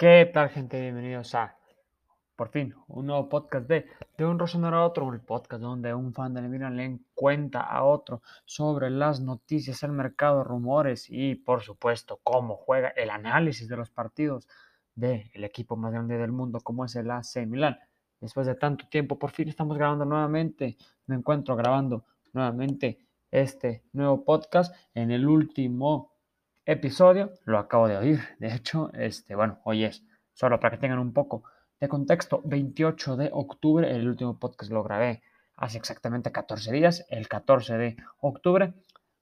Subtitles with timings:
[0.00, 0.80] ¿Qué tal, gente?
[0.80, 1.58] Bienvenidos a,
[2.34, 3.84] por fin, un nuevo podcast de
[4.16, 7.84] De un Rosonero a otro, el podcast donde un fan de Milan le cuenta a
[7.84, 13.76] otro sobre las noticias, el mercado, rumores y, por supuesto, cómo juega el análisis de
[13.76, 14.48] los partidos
[14.94, 17.78] del equipo más grande del mundo, como es el AC Milan.
[18.22, 20.78] Después de tanto tiempo, por fin estamos grabando nuevamente.
[21.08, 26.10] Me encuentro grabando nuevamente este nuevo podcast en el último
[26.70, 31.00] episodio, lo acabo de oír, de hecho, este, bueno, hoy es, solo para que tengan
[31.00, 31.42] un poco
[31.80, 35.22] de contexto, 28 de octubre, el último podcast lo grabé
[35.56, 38.72] hace exactamente 14 días, el 14 de octubre,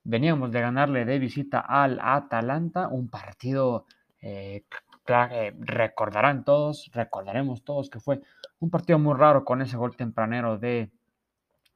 [0.04, 3.86] veníamos de ganarle de visita al Atalanta, un partido
[4.20, 4.64] eh,
[5.06, 8.20] que recordarán todos, recordaremos todos que fue
[8.60, 10.90] un partido muy raro con ese gol tempranero de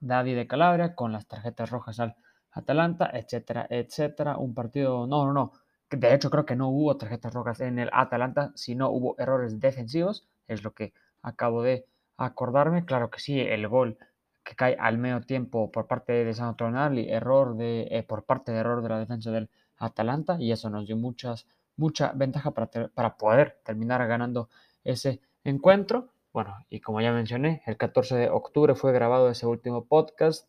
[0.01, 2.15] David de Calabria, con las tarjetas rojas al
[2.51, 4.37] Atalanta, etcétera, etcétera.
[4.37, 5.53] Un partido, no, no, no,
[5.97, 10.27] de hecho, creo que no hubo tarjetas rojas en el Atalanta, sino hubo errores defensivos,
[10.49, 12.85] es lo que acabo de acordarme.
[12.85, 13.99] Claro que sí, el gol
[14.45, 18.53] que cae al medio tiempo por parte de San Tonali, error de, eh, por parte
[18.53, 22.69] de error de la defensa del Atalanta, y eso nos dio muchas, mucha ventaja para,
[22.89, 24.49] para poder terminar ganando
[24.85, 26.09] ese encuentro.
[26.33, 30.49] Bueno, y como ya mencioné, el 14 de octubre fue grabado ese último podcast.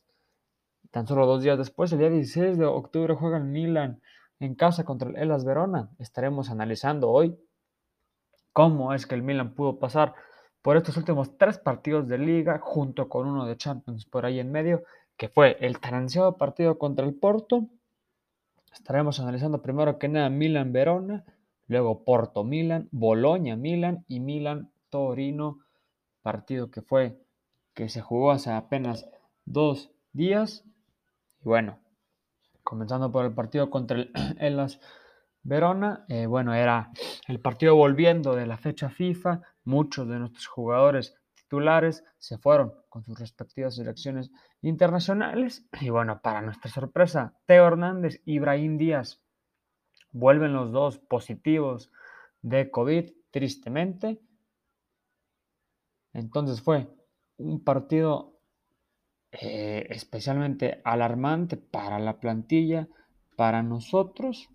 [0.91, 4.01] Tan solo dos días después, el día 16 de octubre, juega el Milan
[4.43, 5.89] en casa contra el Elas Verona.
[5.99, 7.37] Estaremos analizando hoy
[8.51, 10.13] cómo es que el Milan pudo pasar
[10.61, 14.51] por estos últimos tres partidos de liga junto con uno de Champions por ahí en
[14.51, 14.83] medio,
[15.17, 17.67] que fue el tan ansiado partido contra el Porto.
[18.73, 21.23] Estaremos analizando primero que nada Milan Verona,
[21.67, 25.59] luego Porto Milan, Boloña Milan y Milan Torino,
[26.21, 27.17] partido que fue
[27.73, 29.09] que se jugó hace apenas
[29.45, 30.63] dos días.
[31.41, 31.79] Y bueno,
[32.73, 34.67] comenzando por el partido contra el
[35.43, 36.89] Verona, eh, bueno, era
[37.27, 43.03] el partido volviendo de la fecha FIFA, muchos de nuestros jugadores titulares se fueron con
[43.03, 44.31] sus respectivas selecciones
[44.63, 49.21] internacionales y bueno, para nuestra sorpresa, Teo Hernández y Ibrahim Díaz
[50.11, 51.91] vuelven los dos positivos
[52.41, 54.19] de COVID, tristemente.
[56.11, 56.87] Entonces fue
[57.37, 58.32] un partido
[59.41, 62.87] eh, especialmente alarmante para la plantilla,
[63.35, 64.49] para nosotros.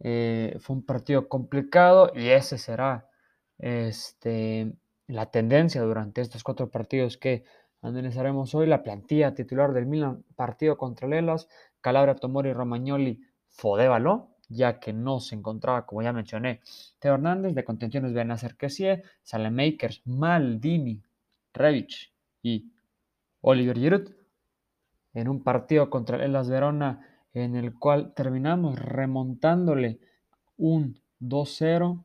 [0.00, 3.08] Eh, fue un partido complicado y ese será
[3.58, 4.72] este,
[5.06, 7.44] la tendencia durante estos cuatro partidos que
[7.82, 8.66] analizaremos hoy.
[8.66, 11.48] La plantilla titular del Milan, partido contra Lelas,
[11.80, 16.62] Calabria, Tomori, Romagnoli, Fodévalo, ya que no se encontraba, como ya mencioné,
[16.98, 21.00] Teo Hernández, de contenciones Benacer Kessie, Salemakers, Maldini,
[21.54, 22.72] Revich y
[23.40, 24.10] Oliver Giroud
[25.14, 30.00] en un partido contra el Elas Verona en el cual terminamos remontándole
[30.56, 32.04] un 2-0.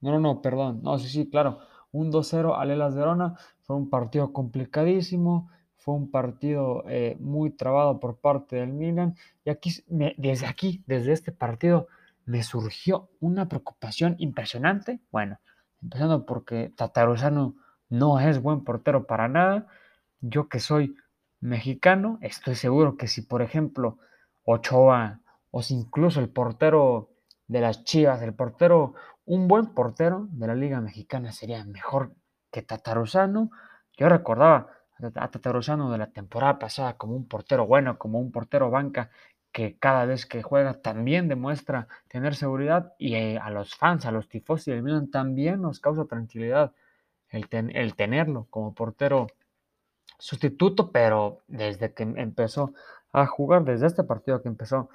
[0.00, 0.80] No, no, no, perdón.
[0.82, 1.58] No, sí, sí, claro.
[1.92, 3.36] Un 2-0 al Elas Verona.
[3.62, 5.50] Fue un partido complicadísimo.
[5.76, 9.14] Fue un partido eh, muy trabado por parte del Milan.
[9.44, 11.88] Y aquí, desde aquí, desde este partido,
[12.24, 15.00] me surgió una preocupación impresionante.
[15.10, 15.38] Bueno,
[15.82, 17.54] empezando porque Tataruzano
[17.88, 19.66] no es buen portero para nada.
[20.20, 20.96] Yo que soy
[21.40, 23.98] mexicano, estoy seguro que si, por ejemplo,
[24.44, 25.20] Ochoa
[25.50, 27.10] o incluso el portero
[27.46, 32.14] de las Chivas, el portero, un buen portero de la Liga Mexicana sería mejor
[32.50, 33.50] que Tataruzano.
[33.96, 34.68] Yo recordaba
[35.14, 39.10] a Tataruzano de la temporada pasada como un portero bueno, como un portero banca
[39.52, 44.10] que cada vez que juega también demuestra tener seguridad y eh, a los fans, a
[44.10, 46.72] los tifosi del Milan también nos causa tranquilidad
[47.30, 49.28] el tenerlo como portero
[50.18, 52.72] sustituto, pero desde que empezó
[53.12, 54.90] a jugar, desde este partido que empezó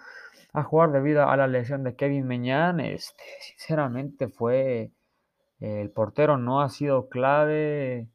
[0.54, 4.92] a jugar debido a la lesión de Kevin Meñán, este, sinceramente fue
[5.60, 8.10] el portero no ha sido clave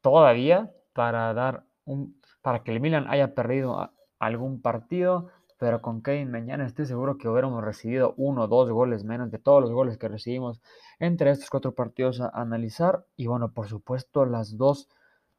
[0.00, 5.28] todavía para dar un para que el Milan haya perdido algún partido,
[5.58, 9.38] pero con Kevin Meñán estoy seguro que hubiéramos recibido uno o dos goles menos de
[9.38, 10.62] todos los goles que recibimos
[10.98, 13.04] entre estos cuatro partidos a analizar.
[13.16, 14.88] Y bueno, por supuesto las dos,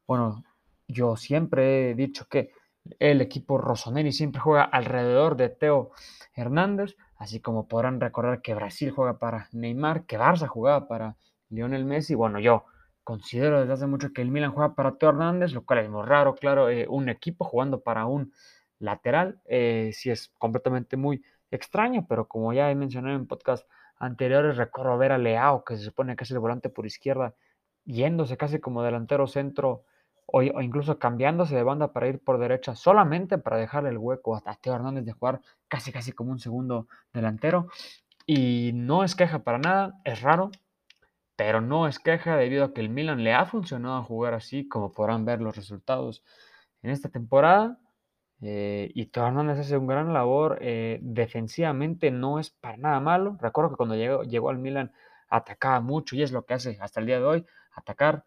[0.06, 0.44] bueno,
[0.92, 2.52] yo siempre he dicho que
[2.98, 5.92] el equipo Rossoneri siempre juega alrededor de Teo
[6.34, 11.16] Hernández, así como podrán recordar que Brasil juega para Neymar, que Barça jugaba para
[11.48, 12.14] Lionel Messi.
[12.14, 12.64] Bueno, yo
[13.04, 16.04] considero desde hace mucho que el Milan juega para Teo Hernández, lo cual es muy
[16.04, 18.32] raro, claro, eh, un equipo jugando para un
[18.78, 23.66] lateral, eh, sí es completamente muy extraño, pero como ya he mencionado en podcast
[23.96, 27.34] anteriores, recuerdo ver a Leao, que se supone que es el volante por izquierda,
[27.84, 29.84] yéndose casi como delantero centro
[30.32, 34.54] o, incluso cambiándose de banda para ir por derecha solamente para dejarle el hueco a
[34.56, 37.68] Teo Hernández de jugar casi casi como un segundo delantero.
[38.26, 40.50] Y no es queja para nada, es raro,
[41.36, 44.92] pero no es queja debido a que el Milan le ha funcionado jugar así, como
[44.92, 46.24] podrán ver los resultados
[46.82, 47.78] en esta temporada.
[48.40, 50.58] Eh, y Teo Hernández hace un gran labor.
[50.62, 53.36] Eh, defensivamente no es para nada malo.
[53.40, 54.92] Recuerdo que cuando llegó, llegó al Milan
[55.28, 58.24] atacaba mucho y es lo que hace hasta el día de hoy, atacar.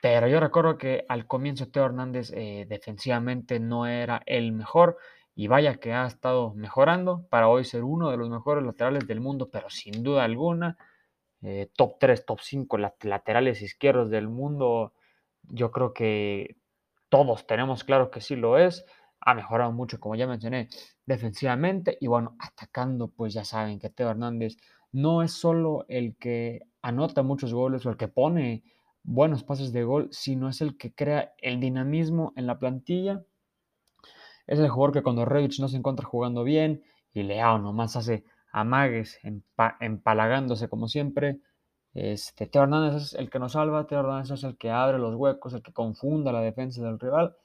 [0.00, 4.98] Pero yo recuerdo que al comienzo Teo Hernández eh, defensivamente no era el mejor
[5.34, 9.20] y vaya que ha estado mejorando para hoy ser uno de los mejores laterales del
[9.20, 10.78] mundo, pero sin duda alguna,
[11.42, 14.94] eh, top 3, top 5 laterales izquierdos del mundo,
[15.42, 16.56] yo creo que
[17.08, 18.84] todos tenemos claro que sí lo es,
[19.20, 20.68] ha mejorado mucho, como ya mencioné,
[21.04, 24.56] defensivamente y bueno, atacando, pues ya saben que Teo Hernández
[24.92, 28.64] no es solo el que anota muchos goles o el que pone
[29.06, 33.24] buenos pases de gol, sino es el que crea el dinamismo en la plantilla
[34.46, 36.82] es el jugador que cuando Revich no se encuentra jugando bien
[37.12, 39.18] y Leao nomás hace amagues,
[39.80, 41.40] empalagándose como siempre.
[41.94, 45.14] Este, Teo Hernández es el que nos salva, Teo Hernández es el que abre los
[45.14, 47.36] huecos, el que confunda la defensa del rival.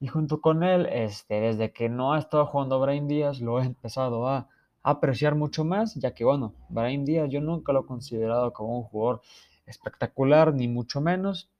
[0.00, 3.64] Y junto con él, este, desde que no ha estado jugando Brian Díaz, lo he
[3.64, 4.48] empezado a
[4.82, 8.84] apreciar mucho más, ya que bueno, Brian Díaz yo nunca lo he considerado como un
[8.84, 9.22] jugador
[9.66, 11.50] espectacular, ni mucho menos,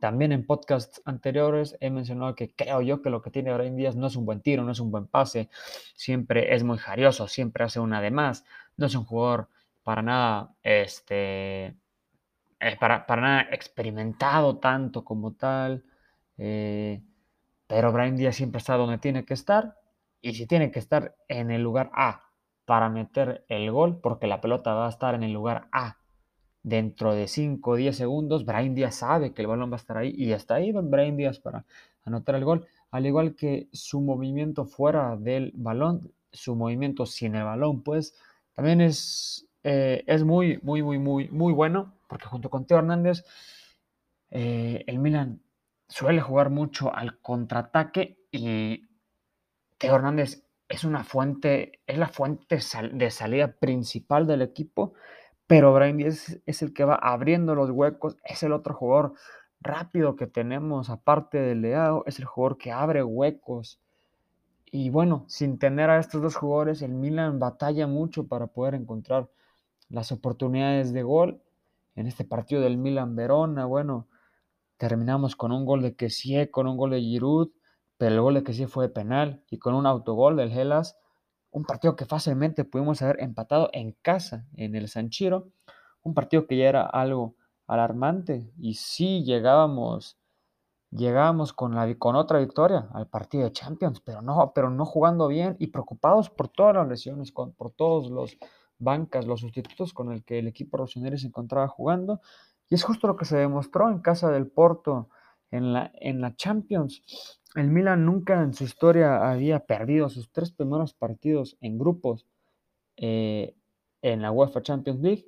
[0.00, 3.96] también en podcasts anteriores he mencionado que creo yo que lo que tiene Brian Díaz
[3.96, 5.48] no es un buen tiro, no es un buen pase,
[5.94, 8.44] siempre es muy jarioso, siempre hace una de más,
[8.76, 9.48] no es un jugador
[9.82, 11.74] para nada, este,
[12.60, 15.84] eh, para, nada experimentado tanto como tal,
[16.36, 17.02] eh,
[17.66, 19.76] pero Brian Díaz siempre está donde tiene que estar.
[20.20, 22.22] Y si tiene que estar en el lugar A
[22.64, 25.98] para meter el gol, porque la pelota va a estar en el lugar A
[26.62, 29.96] dentro de 5 o 10 segundos, Brian Díaz sabe que el balón va a estar
[29.96, 31.64] ahí y está ahí Brian Díaz para
[32.04, 37.44] anotar el gol, al igual que su movimiento fuera del balón, su movimiento sin el
[37.44, 38.14] balón, pues
[38.54, 43.24] también es, eh, es muy, muy, muy, muy, muy bueno, porque junto con Teo Hernández,
[44.30, 45.40] eh, el Milan
[45.88, 48.88] suele jugar mucho al contraataque y
[49.78, 52.58] Teo Hernández es una fuente, es la fuente
[52.92, 54.94] de salida principal del equipo
[55.48, 59.14] pero Brian Díaz es el que va abriendo los huecos, es el otro jugador
[59.60, 63.80] rápido que tenemos, aparte de Leao, es el jugador que abre huecos.
[64.70, 69.30] Y bueno, sin tener a estos dos jugadores, el Milan batalla mucho para poder encontrar
[69.88, 71.40] las oportunidades de gol.
[71.96, 74.06] En este partido del Milan-Verona, bueno,
[74.76, 77.48] terminamos con un gol de Kessie, con un gol de Giroud,
[77.96, 80.98] pero el gol de Kessie fue penal y con un autogol del Hellas
[81.58, 85.48] un partido que fácilmente pudimos haber empatado en casa, en el Sanchiro,
[86.02, 87.34] un partido que ya era algo
[87.66, 90.16] alarmante y sí llegábamos
[90.90, 95.28] llegábamos con, la, con otra victoria al partido de Champions, pero no, pero no jugando
[95.28, 98.38] bien y preocupados por todas las lesiones, por todos los
[98.78, 102.22] bancas, los sustitutos con el que el equipo rossoneri se encontraba jugando.
[102.70, 105.10] Y es justo lo que se demostró en casa del Porto
[105.50, 107.02] en la, en la Champions.
[107.54, 112.26] El Milan nunca en su historia había perdido sus tres primeros partidos en grupos
[112.96, 113.54] eh,
[114.02, 115.26] en la UEFA Champions League.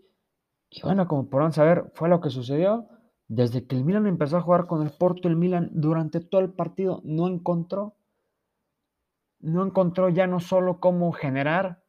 [0.70, 2.86] Y bueno, como podrán saber, fue lo que sucedió.
[3.26, 6.52] Desde que el Milan empezó a jugar con el Porto, el Milan durante todo el
[6.52, 7.94] partido no encontró,
[9.38, 11.82] no encontró ya no solo cómo generar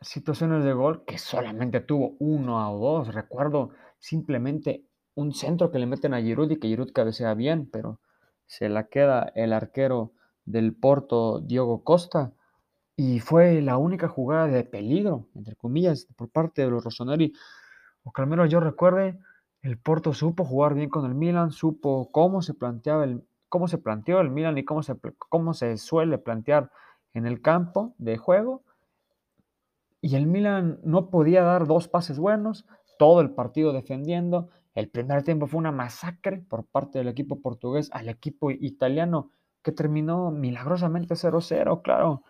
[0.00, 3.14] situaciones de gol, que solamente tuvo uno o dos.
[3.14, 4.84] Recuerdo simplemente
[5.14, 8.00] un centro que le meten a Giroud y que Giroud cabecea bien, pero
[8.48, 10.12] se la queda el arquero
[10.44, 12.32] del Porto, Diogo Costa,
[12.96, 17.32] y fue la única jugada de peligro, entre comillas, por parte de los Rossoneri.
[18.02, 19.20] O que yo recuerde,
[19.62, 23.78] el Porto supo jugar bien con el Milan, supo cómo se planteaba el, cómo se
[23.78, 24.96] planteó el Milan y cómo se,
[25.28, 26.72] cómo se suele plantear
[27.12, 28.62] en el campo de juego.
[30.00, 32.66] Y el Milan no podía dar dos pases buenos,
[32.98, 34.48] todo el partido defendiendo,
[34.78, 39.32] el primer tiempo fue una masacre por parte del equipo portugués al equipo italiano
[39.62, 42.22] que terminó milagrosamente 0-0, claro.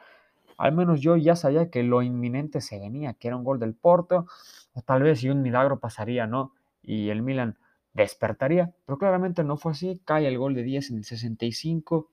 [0.56, 3.74] Al menos yo ya sabía que lo inminente se venía, que era un gol del
[3.74, 4.26] Porto,
[4.72, 6.54] o tal vez si un milagro pasaría, ¿no?
[6.82, 7.58] Y el Milan
[7.92, 12.08] despertaría, pero claramente no fue así, cae el gol de 10 en el 65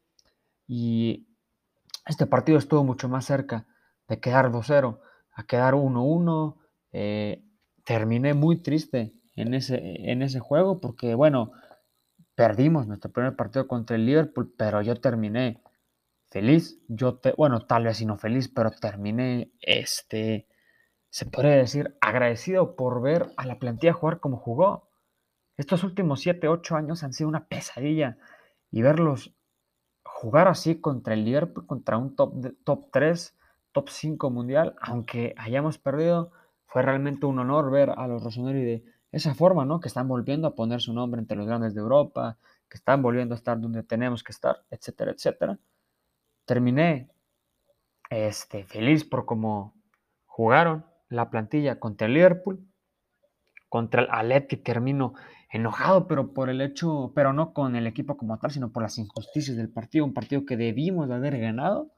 [0.68, 1.28] y
[2.06, 3.66] este partido estuvo mucho más cerca
[4.10, 5.00] de quedar 2-0
[5.32, 6.58] a quedar 1-1.
[6.92, 7.42] Eh,
[7.86, 11.52] terminé muy triste en ese, en ese juego porque, bueno,
[12.36, 15.62] perdimos nuestro primer partido contra el Liverpool, pero yo terminé
[16.30, 16.80] feliz.
[16.88, 20.48] Yo, te, bueno, tal vez no feliz, pero terminé, este,
[21.10, 24.90] se podría decir, agradecido por ver a la plantilla jugar como jugó.
[25.58, 28.18] Estos últimos 7, 8 años han sido una pesadilla
[28.72, 29.34] y verlos
[30.04, 33.38] jugar así contra el Liverpool, contra un top, top 3,
[33.72, 36.32] top 5 mundial, aunque hayamos perdido,
[36.66, 39.80] fue realmente un honor ver a los Rossoneri de esa forma, ¿no?
[39.80, 42.38] Que están volviendo a poner su nombre entre los grandes de Europa,
[42.70, 45.58] que están volviendo a estar donde tenemos que estar, etcétera, etcétera.
[46.46, 47.10] Terminé
[48.10, 49.74] este, feliz por cómo
[50.26, 52.68] jugaron la plantilla contra el Liverpool,
[53.70, 55.14] contra el Athletic termino
[55.50, 58.98] enojado, pero por el hecho, pero no con el equipo como tal, sino por las
[58.98, 61.92] injusticias del partido, un partido que debimos de haber ganado,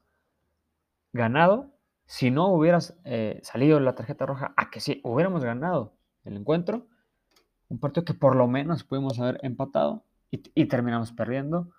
[1.14, 1.72] ganado,
[2.06, 5.94] si no hubieras eh, salido la tarjeta roja, a que sí, hubiéramos ganado
[6.24, 6.88] el encuentro,
[7.70, 11.70] un partido que por lo menos pudimos haber empatado y, terminamos perdiendo.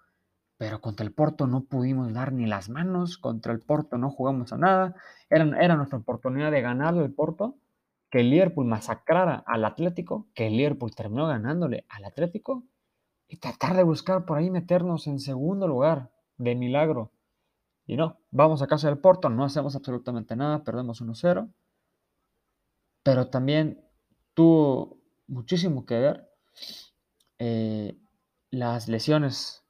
[0.57, 3.19] Pero contra el Porto no pudimos dar ni las manos.
[3.19, 4.97] Contra el Porto no jugamos a nada.
[5.31, 7.57] Era, era nuestra oportunidad de ganar el Porto.
[8.11, 10.27] Que el Liverpool masacrara al Atlético.
[10.35, 12.65] Que el Liverpool terminó ganándole al Atlético.
[13.29, 16.11] Y tratar de buscar por ahí meternos en segundo lugar.
[16.39, 17.13] De milagro.
[17.87, 19.29] Y no, vamos a casa del Porto.
[19.29, 20.65] No hacemos absolutamente nada.
[20.65, 21.53] Perdemos 1-0.
[23.05, 23.85] Pero también
[24.35, 24.98] tuvo
[25.29, 26.29] muchísimo que ver
[27.39, 27.97] eh,
[28.51, 29.63] las lesiones.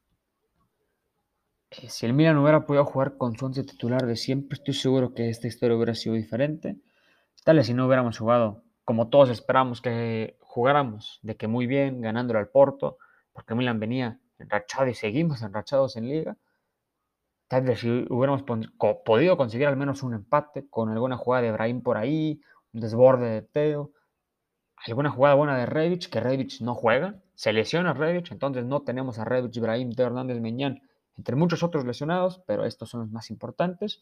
[1.70, 5.12] Eh, si el Milan hubiera podido jugar con su once titular de siempre, estoy seguro
[5.12, 6.78] que esta historia hubiera sido diferente.
[7.44, 12.00] Tal vez si no hubiéramos jugado como todos esperamos que jugáramos, de que muy bien,
[12.00, 12.96] ganándole al Porto,
[13.34, 16.38] porque Milan venía enrachado y seguimos enrachados en liga.
[17.48, 18.44] Tal vez si hubiéramos
[19.04, 22.40] podido conseguir al menos un empate con alguna jugada de Brahim por ahí,
[22.72, 23.92] un desborde de Teo,
[24.87, 29.18] alguna jugada buena de Revich, que Revich no juega, se lesiona Revich, entonces no tenemos
[29.18, 30.82] a Revich, Ibrahim, Teo Hernández, Meñán,
[31.16, 34.00] entre muchos otros lesionados, pero estos son los más importantes.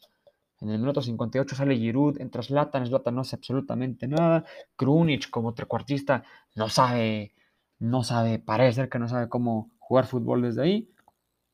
[0.59, 4.43] En el minuto 58 sale Giroud, entra Zlatan, Zlatan no hace absolutamente nada.
[4.75, 6.23] Krunic como trecuartista
[6.55, 7.33] no sabe,
[7.79, 10.91] no sabe, parece ser que no sabe cómo jugar fútbol desde ahí.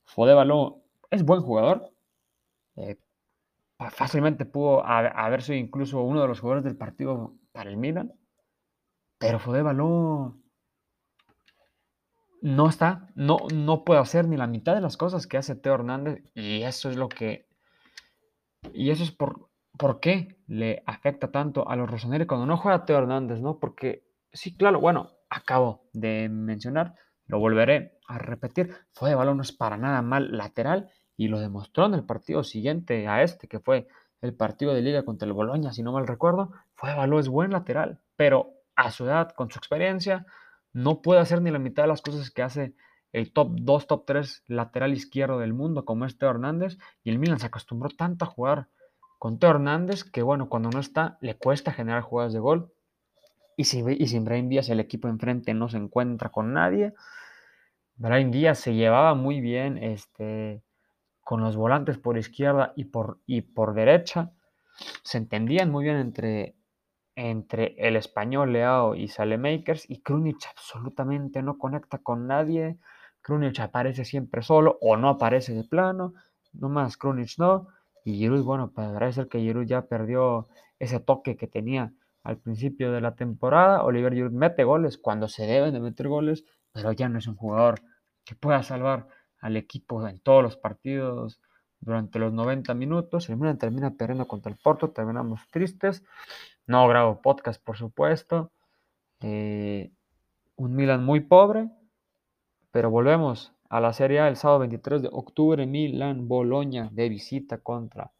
[0.05, 1.91] Fodevalo es buen jugador.
[2.75, 2.97] Eh,
[3.91, 8.13] fácilmente pudo haber sido incluso uno de los jugadores del partido para el Milan.
[9.23, 10.35] Pero Fodevalo
[12.41, 15.75] no está, no, no puede hacer ni la mitad de las cosas que hace Teo
[15.75, 17.47] Hernández y eso es lo que...
[18.73, 22.83] Y eso es por, por qué le afecta tanto a los Rossoneri cuando no juega
[22.83, 23.59] Teo Hernández, ¿no?
[23.59, 24.03] Porque
[24.33, 26.95] sí, claro, bueno, acabo de mencionar,
[27.27, 31.39] lo volveré a repetir, fue de balón no es para nada mal lateral y lo
[31.39, 33.87] demostró en el partido siguiente a este, que fue
[34.19, 37.29] el partido de liga contra el Boloña, si no mal recuerdo, fue de balón es
[37.29, 40.25] buen lateral, pero a su edad, con su experiencia,
[40.73, 42.75] no puede hacer ni la mitad de las cosas que hace
[43.11, 47.19] el top 2, top 3 lateral izquierdo del mundo, como es Teo Hernández, y el
[47.19, 48.67] Milan se acostumbró tanto a jugar
[49.19, 52.73] con Teo Hernández que, bueno, cuando no está, le cuesta generar jugadas de gol.
[53.55, 56.93] Y, si, y sin Brian Díaz, el equipo enfrente no se encuentra con nadie.
[57.95, 60.63] Brian Díaz se llevaba muy bien este,
[61.23, 64.31] con los volantes por izquierda y por, y por derecha.
[65.03, 66.55] Se entendían muy bien entre,
[67.15, 72.77] entre el español Leao y Salemakers y Krunic absolutamente no conecta con nadie.
[73.21, 76.13] Krunic aparece siempre solo o no aparece de plano.
[76.53, 77.67] No más Krunic no.
[78.03, 80.47] Y Giroud, bueno, parece ser que Giroud ya perdió
[80.79, 81.93] ese toque que tenía
[82.23, 83.83] al principio de la temporada.
[83.83, 87.35] Oliver Giroud mete goles cuando se deben de meter goles, pero ya no es un
[87.35, 87.81] jugador
[88.25, 89.07] que pueda salvar
[89.39, 91.41] al equipo en todos los partidos
[91.79, 93.29] durante los 90 minutos.
[93.29, 96.03] El Milan termina perdiendo contra el Porto, terminamos tristes.
[96.65, 98.51] No grabo podcast, por supuesto.
[99.19, 99.91] Eh,
[100.55, 101.69] un Milan muy pobre.
[102.71, 105.65] Pero volvemos a la Serie A el sábado 23 de octubre.
[105.65, 108.11] Milan, Boloña de visita contra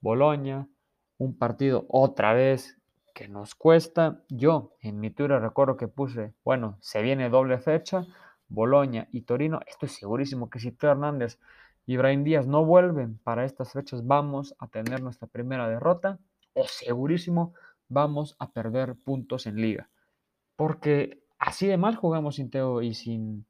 [0.00, 0.68] Boloña.
[1.16, 2.78] Un partido otra vez
[3.14, 4.22] que nos cuesta.
[4.28, 8.06] Yo en mi Twitter recuerdo que puse, bueno, se viene doble fecha.
[8.48, 9.60] Boloña y Torino.
[9.66, 11.38] Estoy segurísimo que si Teo Hernández
[11.86, 16.18] y Brian Díaz no vuelven para estas fechas, vamos a tener nuestra primera derrota.
[16.54, 17.54] O segurísimo
[17.88, 19.90] vamos a perder puntos en liga.
[20.56, 23.46] Porque así de mal jugamos sin Teo y sin,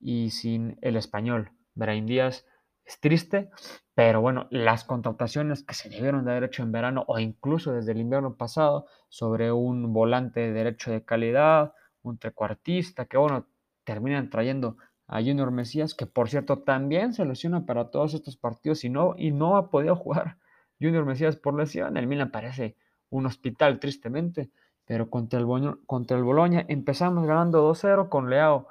[0.00, 1.52] y sin el español.
[1.74, 2.46] Brain Díaz
[2.84, 3.50] es triste,
[3.94, 7.92] pero bueno, las contrataciones que se debieron de haber hecho en verano o incluso desde
[7.92, 13.46] el invierno pasado sobre un volante de derecho de calidad, un trecuartista, que bueno,
[13.84, 14.76] terminan trayendo
[15.08, 19.14] a Junior Mesías, que por cierto también se lesiona para todos estos partidos y no,
[19.16, 20.38] y no ha podido jugar
[20.80, 21.96] Junior Mesías por lesión.
[21.96, 22.76] El Milan parece
[23.10, 24.50] un hospital, tristemente.
[24.86, 25.46] Pero contra el,
[25.84, 28.68] contra el Boloña empezamos ganando 2-0 con Leao,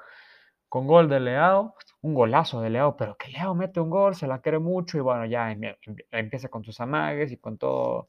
[0.69, 4.27] con gol de Leao, un golazo de Leao, pero que Leao mete un gol, se
[4.27, 8.07] la quiere mucho y bueno, ya em, em, empieza con sus amagues y con todo.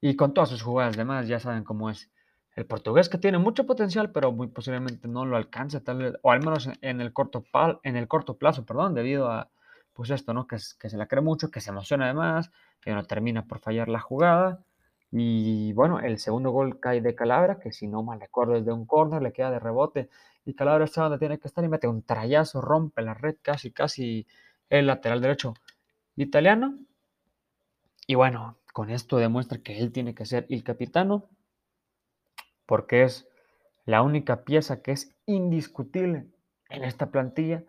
[0.00, 2.10] Y con todas sus jugadas demás, ya saben cómo es.
[2.56, 6.32] El portugués que tiene mucho potencial, pero muy posiblemente no lo alcance, tal vez, o
[6.32, 7.44] al menos en el corto,
[7.84, 9.50] en el corto plazo, perdón, debido a,
[9.92, 10.46] pues esto, ¿no?
[10.46, 13.88] Que, que se la cree mucho, que se emociona además, que no termina por fallar
[13.88, 14.64] la jugada
[15.10, 18.72] Y bueno, el segundo gol cae de Calabria, que si no mal recuerdo es de
[18.72, 20.10] un córner, le queda de rebote.
[20.44, 23.70] Y Calabria está donde tiene que estar y mete un trayazo, rompe la red casi,
[23.70, 24.26] casi
[24.68, 25.54] el lateral derecho
[26.16, 26.78] italiano.
[28.06, 31.28] Y bueno, con esto demuestra que él tiene que ser el capitano,
[32.66, 33.28] porque es
[33.86, 36.26] la única pieza que es indiscutible
[36.68, 37.64] en esta plantilla.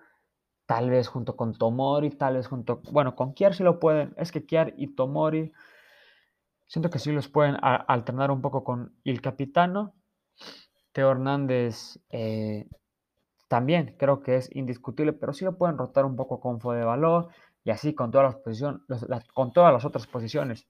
[0.65, 4.13] Tal vez junto con Tomori, tal vez junto, bueno, con Kiar sí lo pueden.
[4.17, 5.51] Es que Kiar y Tomori
[6.69, 9.95] Siento que sí los pueden alternar un poco con el capitano.
[10.91, 12.67] Teo Hernández eh,
[13.47, 17.29] también creo que es indiscutible, pero sí lo pueden rotar un poco con Fode Valor
[17.63, 18.81] y así con todas las posiciones,
[19.33, 20.67] con todas las otras posiciones.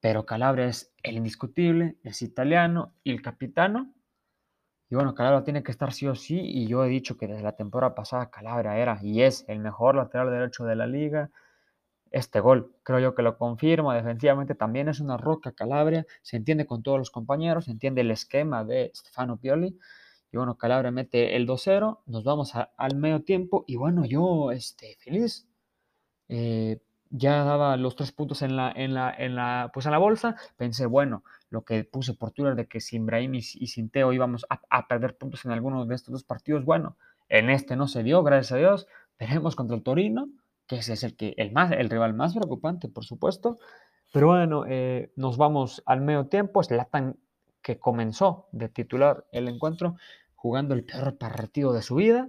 [0.00, 3.94] Pero Calabria es el indiscutible, es italiano y el capitano.
[4.90, 6.38] Y bueno, Calabria tiene que estar sí o sí.
[6.38, 9.94] Y yo he dicho que desde la temporada pasada Calabria era y es el mejor
[9.94, 11.30] lateral derecho de la liga
[12.10, 12.74] este gol.
[12.82, 13.92] Creo yo que lo confirmo.
[13.92, 16.06] Defensivamente también es una roca Calabria.
[16.22, 19.78] Se entiende con todos los compañeros, se entiende el esquema de Stefano Pioli.
[20.30, 22.00] Y bueno, Calabria mete el 2-0.
[22.06, 23.64] Nos vamos al medio tiempo.
[23.66, 25.48] Y bueno, yo este, feliz.
[26.28, 29.98] Eh, ya daba los tres puntos en la, en la, en la, pues en la
[29.98, 30.36] bolsa.
[30.56, 34.46] Pensé, bueno, lo que puse por Twitter de que sin Brahim y, sin Teo íbamos
[34.48, 36.64] a, perder puntos en alguno de estos dos partidos.
[36.64, 36.96] Bueno,
[37.28, 38.86] en este no se dio, gracias a Dios.
[39.18, 40.28] Veremos contra el Torino
[40.68, 43.58] que ese es el, que, el, más, el rival más preocupante, por supuesto.
[44.12, 46.62] Pero bueno, eh, nos vamos al medio tiempo.
[46.62, 47.16] Slatan
[47.62, 49.96] que comenzó de titular el encuentro
[50.34, 52.28] jugando el peor partido de su vida.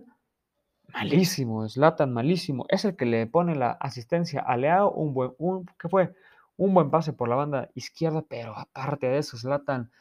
[0.87, 2.65] Malísimo, Slatan malísimo.
[2.69, 6.13] Es el que le pone la asistencia a Leao, un buen, un, ¿qué fue?
[6.57, 9.91] Un buen pase por la banda izquierda, pero aparte de eso, Slatan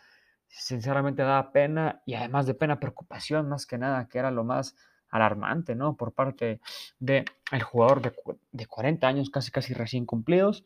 [0.46, 4.76] sinceramente da pena y además de pena, preocupación más que nada, que era lo más
[5.10, 5.96] alarmante, ¿no?
[5.96, 6.60] Por parte
[6.98, 8.12] del el jugador de,
[8.52, 10.64] de, 40 años, casi casi recién cumplidos.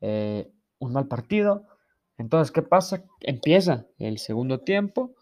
[0.00, 1.66] Eh, un mal partido.
[2.18, 3.04] Entonces, ¿qué pasa?
[3.20, 5.14] Empieza el segundo tiempo.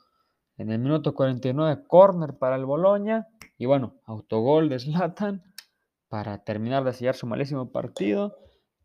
[0.57, 3.29] En el minuto 49, corner para el Boloña.
[3.59, 5.42] Y bueno, autogol de Slatan
[6.09, 8.37] para terminar de sellar su malísimo partido.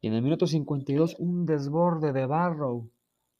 [0.01, 2.89] Y en el minuto 52, un desborde de Barrow.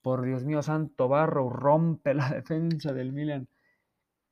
[0.02, 3.48] Por Dios mío santo, Barrow rompe la defensa del Milan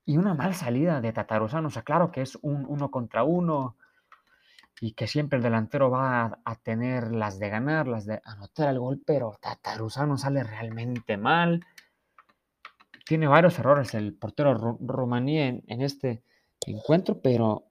[0.08, 1.68] y una mal salida de Tataruzano.
[1.68, 3.76] O sea, claro que es un uno contra uno
[4.80, 8.80] y que siempre el delantero va a, tener las de ganar, las de anotar el
[8.80, 11.66] gol, pero Tataruzano sale realmente mal.
[13.06, 16.24] Tiene varios errores el portero romaní en, este
[16.66, 17.66] encuentro, pero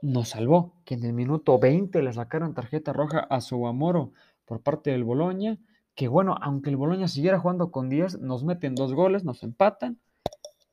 [0.00, 4.12] nos salvó que en el minuto 20 le sacaron tarjeta roja a Suamoro
[4.46, 5.58] por parte del Boloña,
[5.94, 9.98] que bueno, aunque el Boloña siguiera jugando con 10, nos meten dos goles, nos empatan,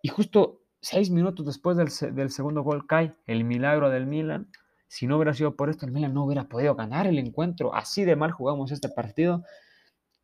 [0.01, 4.50] y justo seis minutos después del, segundo gol cae el milagro del Milan.
[4.88, 7.76] Si no hubiera sido por esto, el Milan no hubiera podido ganar el encuentro.
[7.76, 9.44] Así de mal jugamos este partido.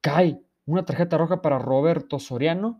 [0.01, 2.79] Cae una tarjeta roja para Roberto Soriano,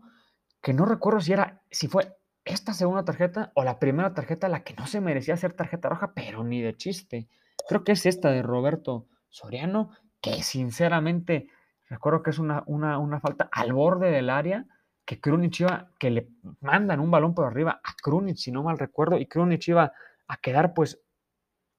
[0.62, 4.64] que no recuerdo si era, si fue esta segunda tarjeta o la primera tarjeta la
[4.64, 7.28] que no se merecía ser tarjeta roja, pero ni de chiste.
[7.68, 11.50] Creo que es esta de Roberto Soriano, que sinceramente
[11.88, 14.66] recuerdo que es una, una, una falta al borde del área
[15.06, 16.28] que Krunic iba, que le
[16.60, 19.92] mandan un balón por arriba a Krunic, si no mal recuerdo, y Krunic iba
[20.26, 21.00] a quedar pues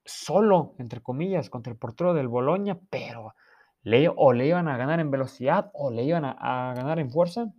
[0.05, 3.35] solo, entre comillas, contra el portero del Boloña, pero
[3.83, 7.51] le, o le iban a ganar en velocidad o le iban a, ganar en fuerza.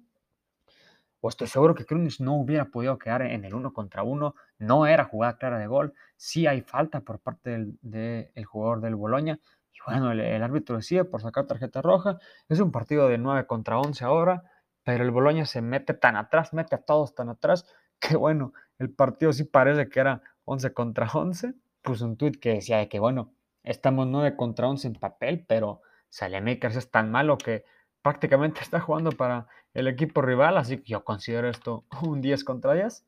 [1.21, 4.87] O estoy seguro que Krunic no hubiera podido quedar en el uno contra uno, no
[4.87, 9.39] era jugada clara de gol, sí hay falta por parte del, jugador del Boloña,
[9.73, 13.79] y bueno, el, árbitro decide por sacar tarjeta roja, es un partido de 9 contra
[13.79, 14.45] 11 ahora,
[14.89, 17.67] pero el Boloña se mete tan atrás, mete a todos tan atrás,
[18.01, 21.53] que bueno, el partido sí parece que era 11 contra 11.
[21.83, 25.83] Puso un tuit que decía de que bueno, estamos 9 contra 11 en papel, pero
[26.09, 27.67] Salemakers es tan malo que
[28.01, 32.73] prácticamente está jugando para el equipo rival, así que yo considero esto un 10 contra
[32.73, 33.05] 10.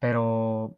[0.00, 0.76] Pero,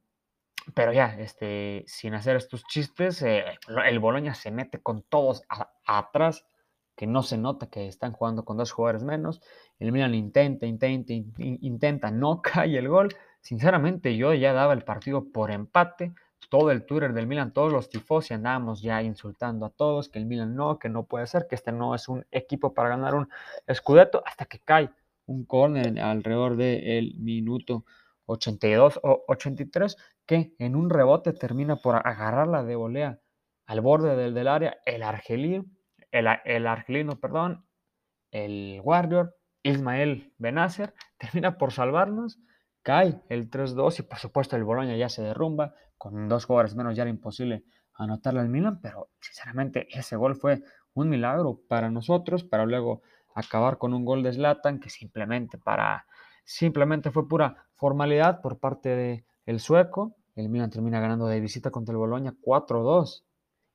[0.73, 3.45] pero ya, este, sin hacer estos chistes, eh,
[3.87, 5.43] el Boloña se mete con todos
[5.85, 6.47] atrás
[6.96, 9.40] que no se nota que están jugando con dos jugadores menos.
[9.78, 13.09] El Milan intenta, intenta, intenta, no cae el gol.
[13.40, 16.12] Sinceramente, yo ya daba el partido por empate.
[16.48, 20.26] Todo el Twitter del Milan, todos los tifosi andábamos ya insultando a todos, que el
[20.26, 23.28] Milan no, que no puede ser, que este no es un equipo para ganar un
[23.72, 24.90] Scudetto, hasta que cae
[25.26, 27.85] un córner alrededor del minuto
[28.26, 33.20] 82 o 83, que en un rebote termina por agarrarla de volea
[33.66, 35.64] al borde del, del área el argelino
[36.12, 37.66] el, argelino, perdón,
[38.31, 42.38] el Warrior, Ismael Benacer, termina por salvarnos,
[42.83, 46.96] cae el 3-2 y por supuesto el Boloña ya se derrumba, con dos jugadores menos
[46.96, 50.62] ya era imposible anotarle al Milan, pero sinceramente ese gol fue
[50.94, 53.03] un milagro para nosotros, para luego
[53.35, 56.07] acabar con un gol de Zlatan que simplemente para
[56.44, 60.16] simplemente fue pura formalidad por parte del el sueco.
[60.35, 63.22] El Milan termina ganando de visita contra el Boloña 4-2.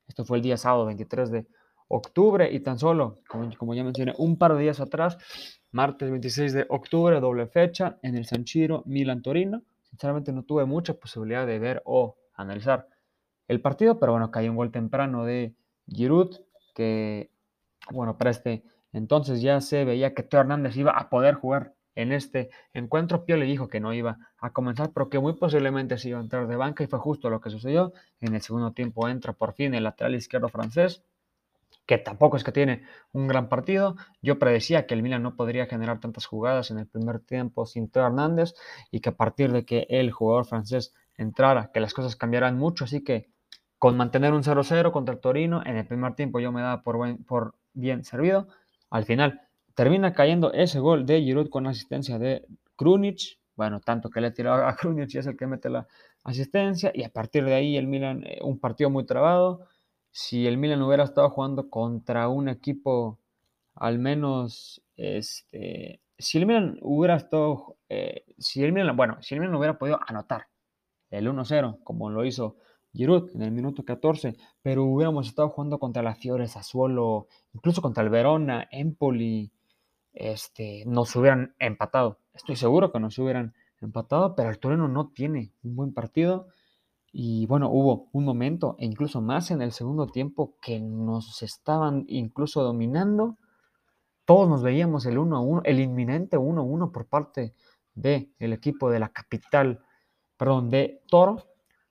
[0.08, 1.48] Esto fue el día sábado 23 de
[1.88, 5.18] octubre y tan solo, como, ya mencioné, un par de días atrás,
[5.72, 9.64] martes 26 de octubre, doble fecha en el San Chiro Milan-Torino.
[9.84, 12.88] Sinceramente no tuve mucha posibilidad de ver o analizar
[13.48, 15.56] el partido, pero bueno, cayó un gol temprano de
[15.88, 16.38] Giroud,
[16.76, 17.32] que
[17.92, 22.12] bueno, para este entonces ya se veía que Teo Hernández iba a poder jugar en
[22.12, 23.26] este encuentro.
[23.26, 26.22] Pio le dijo que no iba a comenzar, pero que muy posiblemente se iba a
[26.22, 27.94] entrar de banca y fue justo lo que sucedió.
[28.22, 31.04] En el segundo tiempo entra por fin el lateral izquierdo francés,
[31.88, 33.96] que tampoco es que tiene un gran partido.
[34.22, 37.90] Yo predecía que el Milan no podría generar tantas jugadas en el primer tiempo sin
[37.90, 38.54] Teo Hernández
[38.92, 42.84] y que a partir de que el jugador francés entrara, que las cosas cambiaran mucho,
[42.84, 43.30] así que
[43.80, 47.56] con mantener un 0-0 contra el Torino, en el primer tiempo yo me daba por,
[47.74, 48.48] bien servido.
[48.90, 49.42] Al final
[49.74, 52.46] termina cayendo ese gol de Giroud con asistencia de
[52.76, 53.40] Krunic.
[53.56, 55.88] Bueno, tanto que le tiró a Krunic y es el que mete la
[56.24, 56.92] asistencia.
[56.94, 59.68] Y a partir de ahí el Milan, eh, un partido muy trabado.
[60.20, 63.20] Si el Milan hubiera estado jugando contra un equipo
[63.76, 69.42] al menos, este, si el Milan hubiera estado, eh, si el Milan, bueno, si el
[69.42, 70.48] Milan hubiera podido anotar
[71.12, 72.58] el 1-0 como lo hizo
[72.94, 78.02] Giroud en el minuto 14, pero hubiéramos estado jugando contra la Fiore, Sassuolo, incluso contra
[78.02, 79.52] el Verona, Empoli,
[80.14, 82.22] este, nos hubieran empatado.
[82.34, 86.48] Estoy seguro que nos hubieran empatado, pero el Torino no tiene un buen partido.
[87.12, 92.06] Y bueno, hubo un momento, e incluso más en el segundo tiempo, que nos estaban
[92.08, 93.38] incluso dominando.
[94.26, 97.54] Todos nos veíamos el 1-1, el inminente 1-1 por parte
[97.94, 99.80] del equipo de la capital,
[100.38, 101.44] perdón, de Toro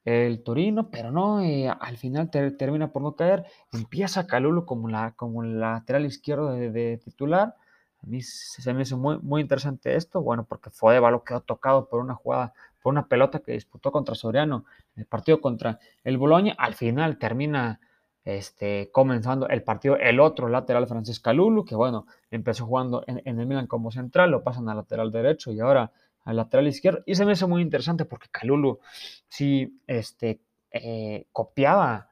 [0.06, 3.44] el Torino, pero no, eh, al final termina por no caer.
[3.72, 7.56] Empieza Calulu como, la, como lateral izquierdo de, titular.
[8.02, 12.00] A mí se me hizo muy, muy interesante esto, bueno, porque lo quedó tocado por
[12.00, 12.54] una jugada,
[12.90, 16.54] una pelota que disputó contra Soriano en el partido contra el Boloña.
[16.58, 17.80] Al final termina
[18.24, 23.40] este, comenzando el partido el otro lateral francés Calulu, que bueno, empezó jugando en, en
[23.40, 25.92] el Milan como central, lo pasan al lateral derecho y ahora
[26.24, 27.02] al lateral izquierdo.
[27.06, 28.80] Y se me hizo muy interesante porque Calulu
[29.28, 30.40] sí este,
[30.72, 32.10] eh, copiaba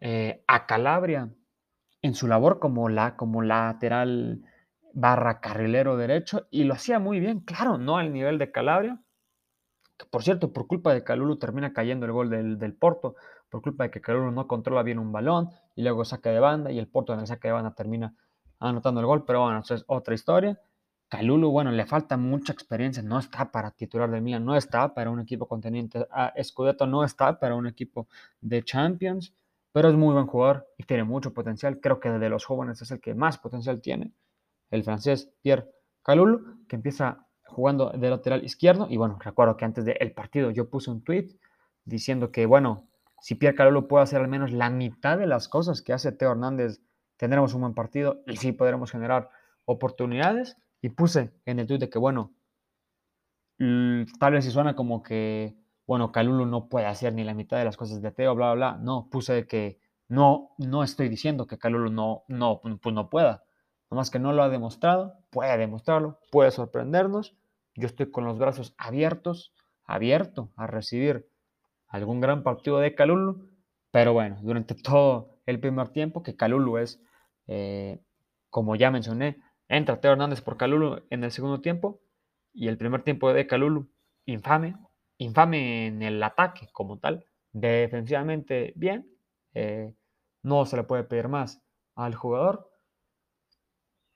[0.00, 1.30] eh, a Calabria
[2.02, 4.42] en su labor como, la, como lateral
[4.92, 9.00] barra carrilero derecho y lo hacía muy bien, claro, no al nivel de Calabria,
[9.98, 13.16] que por cierto, por culpa de Calulu termina cayendo el gol del, del Porto,
[13.50, 16.70] por culpa de que Calulu no controla bien un balón y luego saca de banda
[16.70, 18.14] y el Porto en el saque de banda termina
[18.60, 20.60] anotando el gol, pero bueno, eso es otra historia.
[21.08, 25.10] Calulu, bueno, le falta mucha experiencia, no está para titular de Milan, no está para
[25.10, 28.08] un equipo conteniente a Scudetto, no está para un equipo
[28.40, 29.34] de Champions,
[29.72, 31.80] pero es muy buen jugador y tiene mucho potencial.
[31.80, 34.12] Creo que de los jóvenes es el que más potencial tiene,
[34.70, 35.70] el francés Pierre
[36.02, 38.86] Calulu, que empieza jugando de lateral izquierdo.
[38.90, 41.36] Y bueno, recuerdo que antes del partido yo puse un tweet
[41.84, 42.88] diciendo que, bueno,
[43.20, 46.32] si Pierre Calulu puede hacer al menos la mitad de las cosas que hace Teo
[46.32, 46.80] Hernández,
[47.16, 49.30] tendremos un buen partido y sí podremos generar
[49.64, 50.56] oportunidades.
[50.80, 52.32] Y puse en el tweet de que, bueno,
[53.58, 55.56] tal vez si suena como que,
[55.86, 58.72] bueno, Calulu no puede hacer ni la mitad de las cosas de Teo, bla, bla,
[58.72, 58.78] bla.
[58.80, 63.44] No, puse que no, no estoy diciendo que Calulu no, no, pues no pueda.
[63.90, 67.36] Nomás que no lo ha demostrado, puede demostrarlo, puede sorprendernos.
[67.78, 71.28] Yo estoy con los brazos abiertos, abierto a recibir
[71.86, 73.48] algún gran partido de Calulu.
[73.92, 77.00] Pero bueno, durante todo el primer tiempo, que Calulu es,
[77.46, 78.00] eh,
[78.50, 82.00] como ya mencioné, Entra Teo Hernández por Calulu en el segundo tiempo
[82.52, 83.88] y el primer tiempo de Calulu,
[84.24, 84.76] infame,
[85.18, 89.06] infame en el ataque como tal, defensivamente bien,
[89.52, 89.94] eh,
[90.42, 91.62] no se le puede pedir más
[91.94, 92.70] al jugador,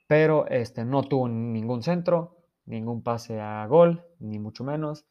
[0.06, 5.06] pero este, no tuvo ningún centro, ningún pase a gol, ni mucho menos.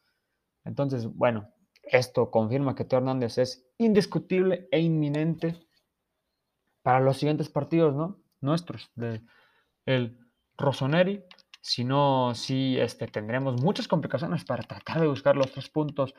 [0.63, 1.49] Entonces, bueno,
[1.83, 5.67] esto confirma que Teo Hernández es indiscutible e inminente
[6.83, 8.21] para los siguientes partidos, ¿no?
[8.39, 9.21] Nuestros, de
[9.85, 10.17] el
[10.57, 11.23] Rossoneri,
[11.61, 16.15] si no, sí este, tendremos muchas complicaciones para tratar de buscar los tres puntos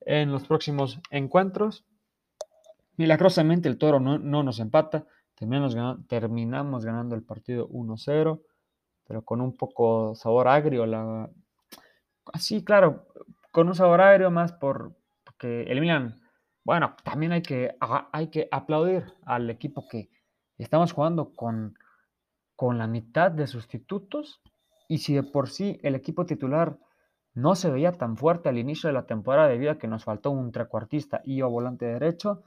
[0.00, 1.84] en los próximos encuentros.
[2.96, 5.76] Milagrosamente el toro no, nos empata, terminamos
[6.08, 8.40] terminamos ganando el partido 1-0,
[9.06, 10.86] pero con un poco sabor agrio.
[10.86, 11.30] La...
[12.32, 13.06] Así, claro,
[13.52, 16.20] con un sabor agrio más por, porque eliminan.
[16.64, 17.76] Bueno, también hay que,
[18.12, 20.10] hay que aplaudir al equipo que
[20.58, 21.76] estamos jugando con
[22.56, 24.40] con la mitad de sustitutos
[24.88, 26.78] y si de por sí el equipo titular
[27.34, 30.30] no se veía tan fuerte al inicio de la temporada debido a que nos faltó
[30.30, 32.42] un trecuartista y o volante derecho,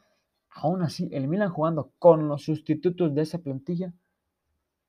[0.50, 3.94] aún así el Milan jugando con los sustitutos de esa plantilla,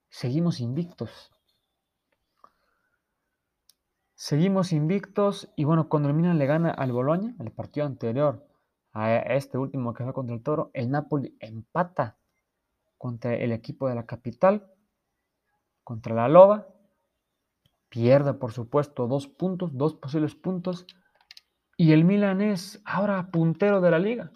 [0.08, 1.30] seguimos invictos.
[4.22, 8.46] Seguimos invictos y bueno, cuando el Milan le gana al Boloña, el partido anterior
[8.92, 12.18] a este último que fue contra el Toro, el Napoli empata
[12.98, 14.70] contra el equipo de la capital,
[15.84, 16.66] contra la Loba,
[17.88, 20.84] pierde por supuesto dos puntos, dos posibles puntos,
[21.78, 24.32] y el Milan es ahora puntero de la liga,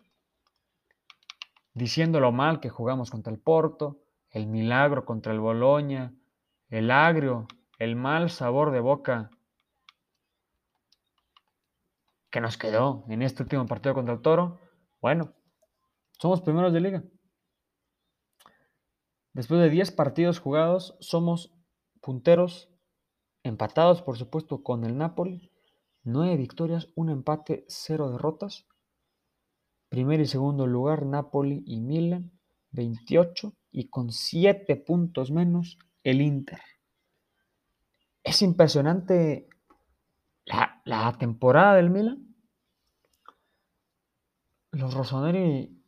[1.75, 6.15] diciendo lo mal que jugamos contra el Porto, el milagro contra el Boloña,
[6.71, 7.47] el agrio,
[7.79, 9.31] el mal sabor de boca
[12.35, 14.59] que nos quedó en este último partido contra el Toro,
[15.01, 15.37] bueno,
[16.19, 17.05] somos primeros de liga.
[19.33, 21.55] Después de 10 partidos jugados, somos
[22.01, 22.75] punteros,
[23.45, 25.53] empatados por supuesto con el Napoli,
[26.03, 28.67] 9 victorias, un empate, 0 derrotas.
[29.89, 32.33] Primer y segundo lugar, Napoli y Milan,
[32.73, 36.59] 28 y con 7 puntos menos el Inter.
[38.25, 39.49] Es impresionante
[40.47, 42.35] la, temporada del Milan,
[44.73, 45.83] los Rossoneri,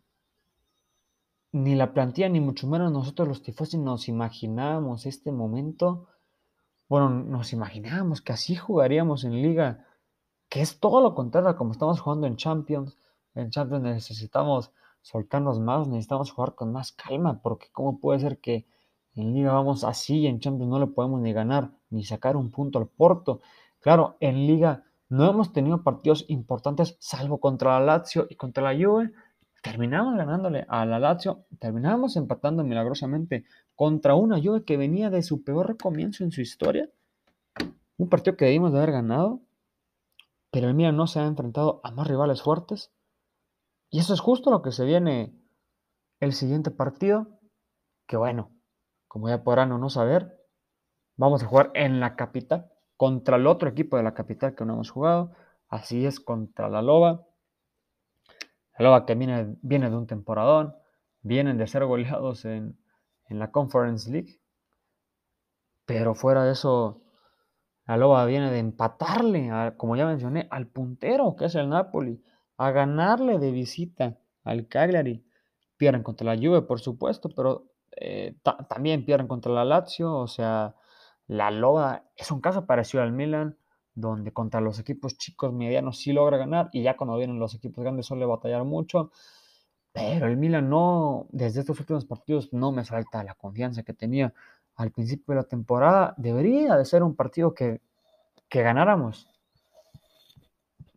[1.53, 6.09] ni la plantilla, ni mucho menos nosotros los tifosi nos imaginábamos este momento.
[6.89, 9.87] Bueno, nos imaginábamos que así jugaríamos en liga,
[10.49, 12.97] que es todo lo contrario como estamos jugando en Champions.
[13.35, 18.67] En Champions necesitamos soltarnos más, necesitamos jugar con más calma, porque cómo puede ser que
[19.15, 22.51] en liga vamos así y en Champions no le podemos ni ganar ni sacar un
[22.51, 23.41] punto al Porto.
[23.87, 28.75] Claro, en liga no hemos tenido partidos importantes salvo contra la Lazio y contra la
[28.77, 29.13] Juve.
[29.63, 33.45] Terminamos ganándole a la Lazio, terminamos empatando milagrosamente
[33.77, 36.91] contra una Juve que venía de su peor comienzo en su historia.
[37.97, 39.41] Un partido que debimos de haber ganado,
[40.51, 42.91] pero el Milan no se ha enfrentado a más rivales fuertes.
[43.89, 45.33] Y eso es justo lo que se viene
[46.19, 47.39] el siguiente partido,
[48.09, 48.51] que bueno,
[49.07, 50.45] como ya podrán o no saber,
[51.17, 54.75] vamos a jugar en la capital contra el otro equipo de la capital que no
[54.75, 55.33] hemos jugado.
[55.69, 57.27] Así es contra la Loba.
[58.79, 60.75] La Loba que viene, viene de un temporadón.
[61.23, 62.79] Vienen de ser goleados en,
[63.29, 64.41] en la Conference League.
[65.85, 67.03] Pero fuera de eso,
[67.87, 72.23] la Loba viene de empatarle, como ya mencioné, al puntero que es el Napoli.
[72.57, 75.25] A ganarle de visita al Cagliari.
[75.77, 78.37] Pierden contra la Juve, por supuesto, pero eh,
[78.69, 80.15] también pierden contra la Lazio.
[80.15, 80.75] O sea,
[81.29, 83.57] la Loba es un caso parecido al Milan,
[83.95, 87.83] donde contra los equipos chicos medianos sí logra ganar y ya cuando vienen los equipos
[87.83, 89.11] grandes suele batallar mucho.
[89.93, 94.35] Pero el Milan no, desde estos últimos partidos no me salta la confianza que tenía
[94.77, 96.15] al principio de la temporada.
[96.19, 97.81] Debería de ser un partido que,
[98.49, 99.27] que ganáramos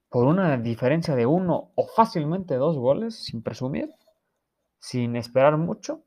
[0.10, 3.94] por una diferencia de uno o fácilmente dos goles, sin presumir,
[4.80, 6.02] sin esperar mucho.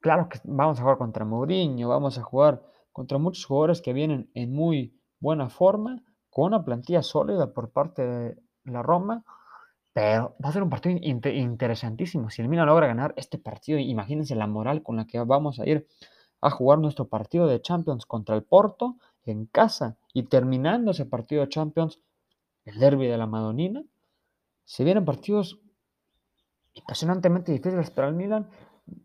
[0.00, 2.62] Claro que vamos a jugar contra Mourinho, vamos a jugar
[2.98, 8.04] contra muchos jugadores que vienen en muy buena forma, con una plantilla sólida por parte
[8.04, 9.22] de la Roma,
[9.92, 12.28] pero va a ser un partido interesantísimo.
[12.28, 15.68] Si el Milan logra ganar este partido, imagínense la moral con la que vamos a
[15.68, 15.86] ir
[16.40, 21.42] a jugar nuestro partido de Champions contra el Porto en casa y terminando ese partido
[21.42, 22.00] de Champions,
[22.64, 23.84] el derby de la Madonina.
[24.64, 25.60] Se vienen partidos
[26.74, 28.50] impresionantemente difíciles para el Milan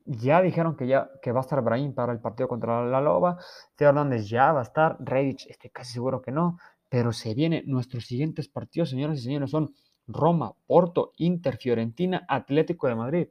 [0.06, 3.38] ya dijeron que ya que va a estar Brahim para el partido contra la Loba.
[3.76, 4.98] Teo Hernández ya va a estar.
[5.00, 6.58] Redditch, estoy casi seguro que no.
[6.90, 9.74] Pero se vienen nuestros siguientes partidos, señoras y señores, son
[10.08, 13.28] Roma, Porto, Inter, Fiorentina, Atlético de Madrid.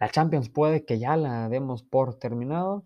[0.00, 2.84] La Champions puede que ya la demos por terminado,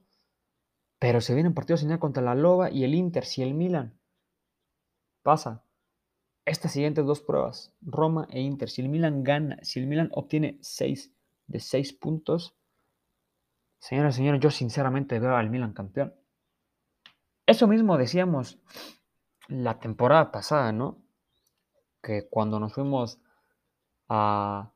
[0.99, 3.25] pero se vienen partidos señor contra la Loba y el Inter.
[3.25, 3.99] Si el Milan
[5.23, 5.65] pasa
[6.45, 10.59] estas siguientes dos pruebas, Roma e Inter, si el Milan gana, si el Milan obtiene
[10.61, 11.15] seis
[11.53, 12.57] de 6 puntos.
[13.79, 16.15] Señoras y señores, yo sinceramente veo al Milan campeón.
[17.47, 18.59] Eso mismo decíamos
[19.49, 20.99] la temporada pasada, ¿no?
[22.03, 23.21] Que cuando nos fuimos
[24.09, 24.73] a,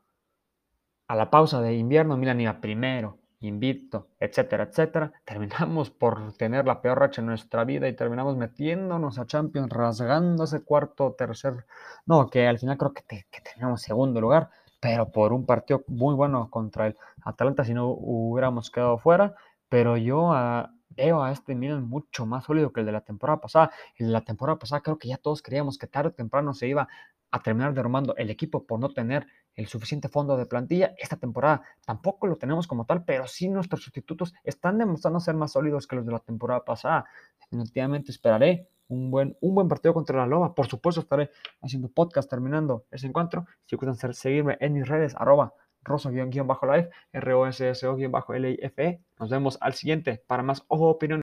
[1.09, 5.13] a la pausa de invierno, Milan iba primero, invicto, etcétera, etcétera.
[5.25, 10.45] Terminamos por tener la peor racha en nuestra vida y terminamos metiéndonos a Champions, rasgando
[10.45, 11.65] ese cuarto, tercer.
[12.05, 14.51] No, que al final creo que, que teníamos segundo lugar
[14.87, 19.35] pero por un partido muy bueno contra el Atalanta si no hubiéramos quedado fuera,
[19.69, 23.41] pero yo ah, veo a este Milan mucho más sólido que el de la temporada
[23.41, 23.73] pasada.
[23.99, 26.87] De la temporada pasada creo que ya todos creíamos que tarde o temprano se iba
[27.33, 30.95] a terminar derrumbando el equipo por no tener el suficiente fondo de plantilla.
[30.99, 35.53] Esta temporada tampoco lo tenemos como tal, pero sí nuestros sustitutos están demostrando ser más
[35.53, 37.07] sólidos que los de la temporada pasada.
[37.41, 40.55] Definitivamente esperaré un buen, un buen partido contra la Loba.
[40.55, 41.31] Por supuesto, estaré
[41.63, 43.47] haciendo podcast terminando ese encuentro.
[43.65, 49.01] Si gustan seguirme en mis redes, arroba rosso-live, R-O-S-S-O-L-I-F-E.
[49.19, 51.23] Nos vemos al siguiente para más ojo opinión.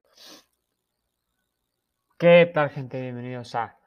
[2.18, 3.02] ¿Qué tal, gente?
[3.02, 3.78] Bienvenidos a,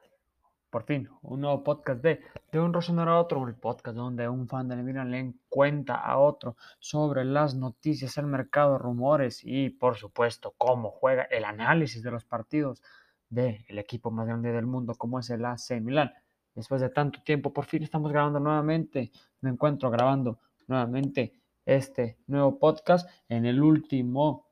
[0.77, 4.47] por fin, un nuevo podcast de De un Rosonero a otro, el podcast donde un
[4.47, 9.97] fan del Milan le cuenta a otro sobre las noticias, el mercado, rumores y, por
[9.97, 12.83] supuesto, cómo juega el análisis de los partidos
[13.27, 16.13] del equipo más grande del mundo, como es el AC Milan.
[16.53, 19.11] Después de tanto tiempo, por fin estamos grabando nuevamente.
[19.41, 20.37] Me encuentro grabando
[20.67, 24.45] nuevamente este nuevo podcast en el último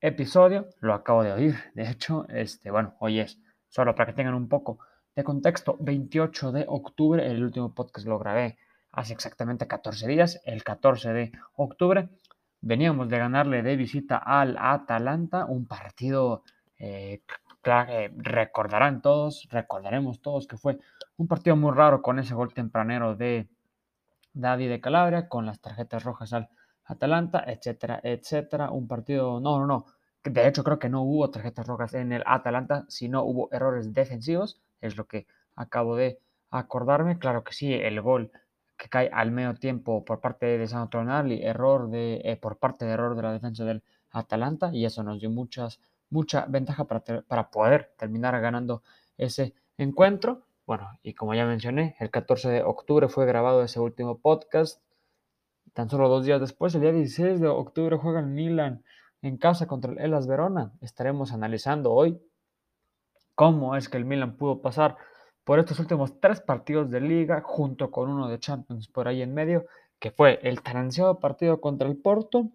[0.00, 3.38] episodio, lo acabo de oír, de hecho, este, bueno, hoy es,
[3.68, 4.80] solo para que tengan un poco
[5.18, 8.56] de contexto, 28 de octubre, el último podcast lo grabé
[8.92, 12.08] hace exactamente 14 días, el 14 de octubre,
[12.60, 16.44] veníamos de ganarle de visita al Atalanta, un partido
[16.78, 17.22] eh,
[17.64, 20.78] eh, recordarán todos, recordaremos todos que fue
[21.16, 23.48] un partido muy raro con ese gol tempranero de
[24.34, 26.48] David de Calabria, con las tarjetas rojas al
[26.84, 28.70] Atalanta, etcétera, etcétera.
[28.70, 29.86] Un partido, no, no, no.
[30.22, 34.60] De hecho, creo que no hubo tarjetas rojas en el Atalanta, sino hubo errores defensivos,
[34.80, 36.18] es lo que acabo de
[36.50, 37.18] acordarme.
[37.18, 38.30] Claro que sí, el gol
[38.76, 42.84] que cae al medio tiempo por parte de San Tonali, error de, eh, por parte
[42.84, 47.02] de error de la defensa del Atalanta, y eso nos dio muchas, mucha ventaja para,
[47.22, 48.82] para poder terminar ganando
[49.16, 50.42] ese encuentro.
[50.66, 54.80] Bueno, y como ya mencioné, el 14 de octubre fue grabado ese último podcast
[55.78, 58.82] Tan solo dos días después, el día 16 de octubre, juega el Milan
[59.22, 60.72] en casa contra el Elas Verona.
[60.80, 62.20] Estaremos analizando hoy
[63.38, 64.96] cómo es que el Milan pudo pasar
[65.44, 69.32] por estos últimos tres partidos de liga, junto con uno de Champions por ahí en
[69.32, 69.64] medio,
[70.00, 72.50] que fue el tan ansiado partido contra el Porto.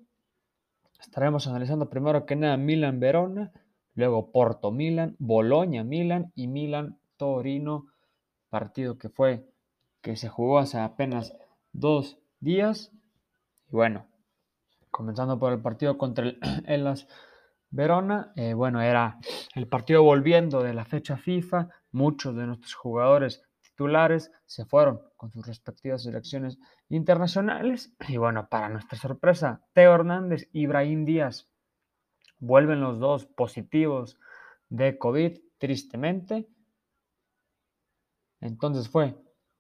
[0.99, 3.53] Estaremos analizando primero que nada Milan Verona,
[3.95, 7.87] luego Porto Milan, Boloña Milan y Milan Torino,
[8.49, 9.47] partido que fue
[10.01, 11.33] que se jugó hace apenas
[11.71, 12.91] dos días
[13.69, 14.05] bueno,
[14.91, 17.07] comenzando por el partido contra el Elas
[17.73, 19.17] Verona, eh, bueno, era
[19.55, 25.31] el partido volviendo de la fecha FIFA, muchos de nuestros jugadores titulares se fueron con
[25.31, 26.59] sus respectivas selecciones
[26.89, 31.49] internacionales y bueno, para nuestra sorpresa, Teo Hernández y Ibrahim Díaz
[32.37, 34.19] vuelven los dos positivos
[34.69, 36.47] de COVID, tristemente.
[38.39, 39.15] Entonces fue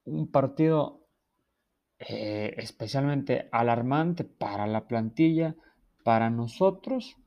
[0.05, 1.07] un partido
[1.97, 5.55] eh, especialmente alarmante para la plantilla,
[6.03, 7.17] para nosotros.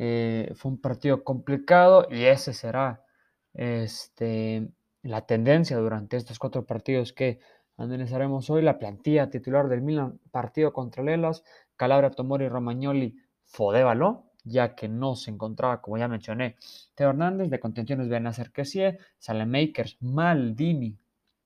[0.00, 3.04] Eh, fue un partido complicado y ese será
[3.52, 4.70] este,
[5.02, 7.40] la tendencia durante estos cuatro partidos que
[7.76, 8.62] analizaremos hoy.
[8.62, 11.42] La plantilla titular del Milan, partido contra Lelas,
[11.76, 16.56] Calabria, Tomori, Romagnoli, Fodévalo, ya que no se encontraba, como ya mencioné,
[16.94, 20.96] Teo Hernández, de contenciones Benacer Kessie, Salemakers, Maldini,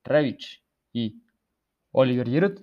[0.03, 1.23] Revich y
[1.91, 2.61] Oliver Giroud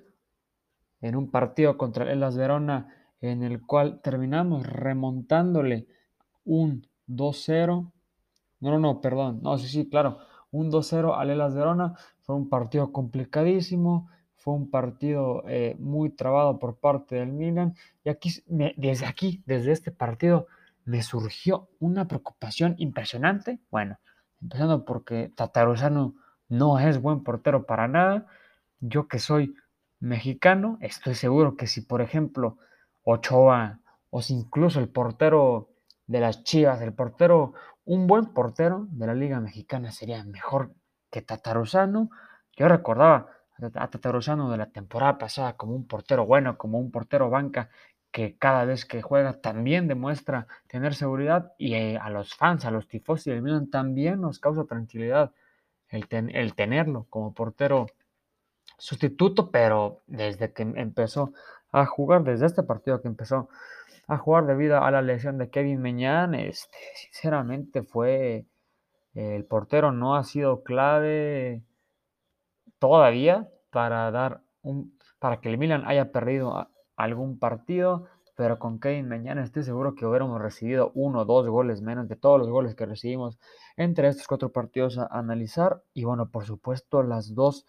[1.00, 5.86] en un partido contra el Las Verona en el cual terminamos remontándole
[6.44, 7.92] un 2-0.
[8.60, 9.40] No, no, no, perdón.
[9.42, 10.18] No, sí, sí, claro.
[10.50, 11.94] Un 2-0 al Elas Verona.
[12.22, 14.08] Fue un partido complicadísimo.
[14.36, 17.74] Fue un partido eh, muy trabado por parte del Milan.
[18.04, 20.46] Y aquí, desde aquí, desde este partido,
[20.84, 23.60] me surgió una preocupación impresionante.
[23.70, 23.98] Bueno,
[24.40, 26.14] empezando porque Tataruzano
[26.48, 28.26] no es buen portero para nada
[28.80, 29.54] yo que soy
[30.00, 32.58] mexicano, estoy seguro que si, por ejemplo,
[33.10, 35.70] Ochoa o incluso el portero
[36.06, 40.72] de las Chivas, el portero, un buen portero de la Liga Mexicana sería mejor
[41.10, 42.10] que Tataruzano.
[42.56, 43.28] Yo recordaba
[43.74, 47.70] a Tataruzano de la temporada pasada como un portero bueno, como un portero banca
[48.12, 52.70] que cada vez que juega también demuestra tener seguridad y eh, a los fans, a
[52.70, 55.32] los tifosi del Milan también nos causa tranquilidad
[55.88, 57.86] el tenerlo como portero
[58.78, 61.32] sustituto, pero desde que empezó
[61.72, 63.48] a jugar, desde este partido que empezó
[64.06, 68.46] a jugar debido a la lesión de Kevin Meñán, este, sinceramente fue
[69.14, 71.62] el portero no ha sido clave
[72.78, 78.06] todavía para dar un para que el Milan haya perdido algún partido,
[78.36, 82.16] pero con Kevin Meñán estoy seguro que hubiéramos recibido uno o dos goles menos de
[82.16, 83.38] todos los goles que recibimos
[83.76, 85.82] entre estos cuatro partidos a analizar.
[85.92, 87.66] Y bueno, por supuesto las dos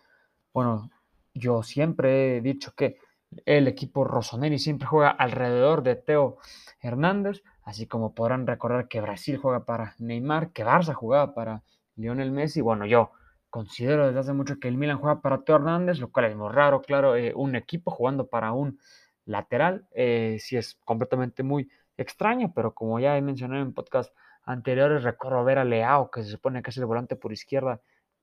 [0.54, 0.90] bueno,
[1.34, 2.98] yo siempre he dicho que
[3.46, 6.38] el equipo Rossoneri siempre juega alrededor de Teo
[6.82, 11.64] Hernández, así como podrán recordar que Brasil juega para Neymar, que Barça jugaba para
[11.96, 12.62] Lionel Messi.
[12.62, 13.12] Bueno, yo
[13.50, 16.50] considero desde hace mucho que el Milan juega para Teo Hernández, lo cual es muy
[16.50, 18.80] raro, claro, eh, un equipo jugando para un
[19.26, 24.14] lateral, eh, sí es completamente muy extraño, pero como ya he mencionado en podcast
[24.44, 27.82] anteriores, recuerdo ver a Leao, que se supone que es el volante por izquierda,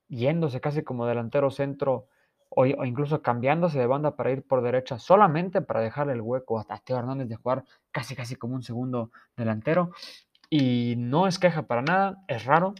[0.09, 2.09] yéndose casi como delantero centro
[2.61, 6.79] o, incluso cambiándose de banda para ir por derecha solamente para dejarle el hueco a
[6.79, 9.93] Teo Hernández de jugar casi casi como un segundo delantero.
[10.51, 12.75] Y no es queja para nada, es raro.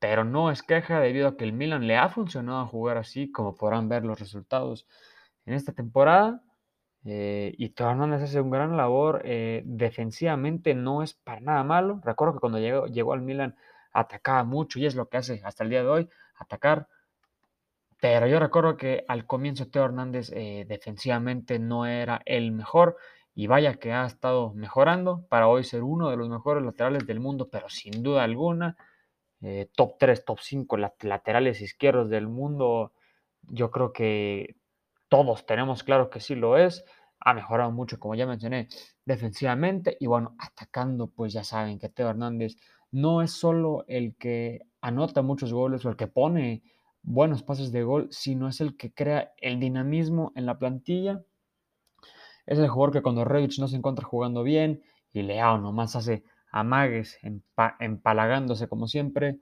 [0.00, 3.54] pero no es queja debido a que el Milan le ha funcionado jugar así, como
[3.56, 4.86] podrán ver los resultados
[5.46, 6.42] en esta temporada.
[7.04, 9.22] Eh, y Teo Hernández hace un gran labor.
[9.24, 12.00] Eh, defensivamente no es para nada malo.
[12.04, 13.56] Recuerdo que cuando llegó, llegó al Milan
[13.92, 16.88] atacaba mucho y es lo que hace hasta el día de hoy, atacar.
[18.00, 22.96] Pero yo recuerdo que al comienzo Teo Hernández eh, defensivamente no era el mejor
[23.34, 27.20] y vaya que ha estado mejorando para hoy ser uno de los mejores laterales del
[27.20, 28.76] mundo, pero sin duda alguna,
[29.76, 32.92] top 3, top 5 laterales izquierdos del mundo,
[33.42, 34.56] yo creo que
[35.08, 36.84] todos tenemos claro que sí lo es.
[37.20, 38.68] Ha mejorado mucho, como ya mencioné,
[39.04, 39.96] defensivamente.
[40.00, 42.56] Y bueno, atacando, pues ya saben que Teo Hernández
[42.90, 46.62] no es solo el que anota muchos goles o el que pone
[47.02, 51.22] buenos pases de gol, sino es el que crea el dinamismo en la plantilla.
[52.46, 54.82] Es el jugador que cuando Revich no se encuentra jugando bien
[55.12, 57.18] y Leao nomás hace amagues,
[57.78, 59.38] empalagándose como siempre,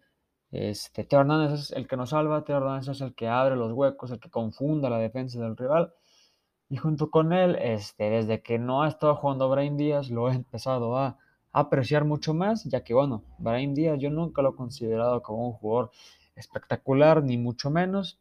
[0.50, 3.72] este, Teo Hernández es el que nos salva, Teo Hernández es el que abre los
[3.72, 5.92] huecos, el que confunda la defensa del rival.
[6.68, 10.34] Y junto con él, este, desde que no ha estado jugando Brian Díaz, lo he
[10.34, 11.18] empezado a
[11.52, 15.52] apreciar mucho más, ya que, bueno, Brian Díaz yo nunca lo he considerado como un
[15.52, 15.90] jugador
[16.36, 18.20] espectacular, ni mucho menos.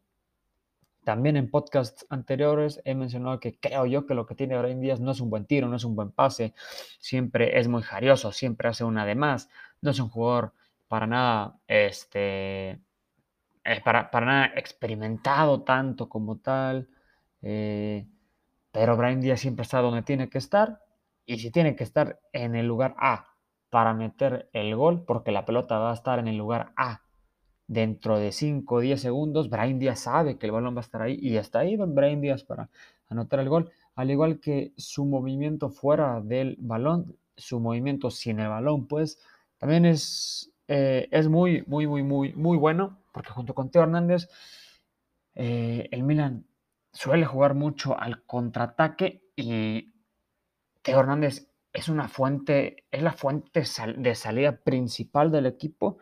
[1.04, 5.00] También en podcasts anteriores he mencionado que creo yo que lo que tiene Brian Díaz
[5.00, 6.56] no es un buen tiro, no es un buen pase,
[7.00, 9.48] siempre es muy jarioso, siempre hace una de más,
[9.82, 10.54] no es un jugador
[10.88, 16.90] para nada, este, eh, para, para, nada experimentado tanto como tal.
[17.44, 18.08] Eh,
[18.72, 20.82] pero Brian Díaz siempre está donde tiene que estar.
[21.26, 23.28] Y si tiene que estar en el lugar A
[23.70, 27.05] para meter el gol, porque la pelota va a estar en el lugar A
[27.68, 31.02] dentro de 5 o 10 segundos, Brian Díaz sabe que el balón va a estar
[31.02, 32.70] ahí y está ahí Brian Díaz para
[33.10, 33.72] anotar el gol.
[33.96, 39.20] Al igual que su movimiento fuera del balón, su movimiento sin el balón, pues
[39.58, 44.28] también es eh, es muy, muy, muy, muy, muy bueno, porque junto con Teo Hernández,
[45.36, 46.46] eh, el Milan
[46.92, 49.94] suele jugar mucho al contraataque y
[50.82, 53.64] Teo Hernández es una fuente, es la fuente
[53.98, 55.98] de salida principal del equipo,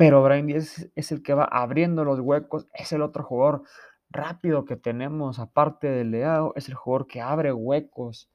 [0.00, 3.64] pero Brian Díaz es el que va abriendo los huecos, es el otro jugador
[4.08, 8.30] rápido que tenemos, aparte de Leao, es el jugador que abre huecos.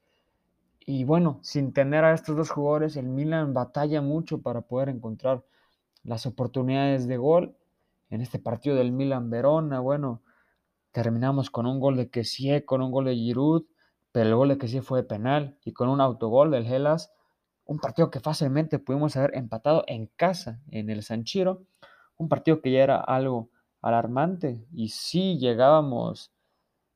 [0.85, 5.43] Y bueno, sin tener a estos dos jugadores, el Milan batalla mucho para poder encontrar
[6.03, 7.57] las oportunidades de gol.
[8.11, 10.21] En este partido del Milan Verona, bueno,
[10.91, 13.63] terminamos con un gol de Kessie, con un gol de Giroud,
[14.11, 17.11] pero el gol de Kessie fue de penal y con un autogol del Hellas,
[17.65, 21.23] un partido que fácilmente pudimos haber empatado en casa, en el San
[22.17, 23.49] un partido que ya era algo
[23.81, 26.31] alarmante y sí llegábamos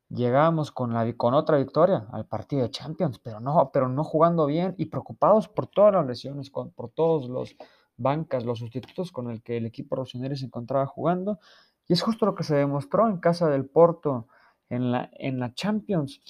[0.09, 4.47] llegábamos con, la, con otra victoria al partido de Champions, pero no, pero no jugando
[4.47, 7.55] bien y preocupados por todas las lesiones, por todos los
[7.95, 11.39] bancas, los sustitutos con el que el equipo rossoneri se encontraba jugando.
[11.87, 14.27] Y es justo lo que se demostró en casa del Porto
[14.69, 16.21] en la, en la Champions.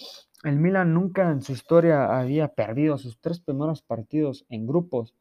[0.43, 5.13] El Milan nunca en su historia había perdido sus tres primeros partidos en grupos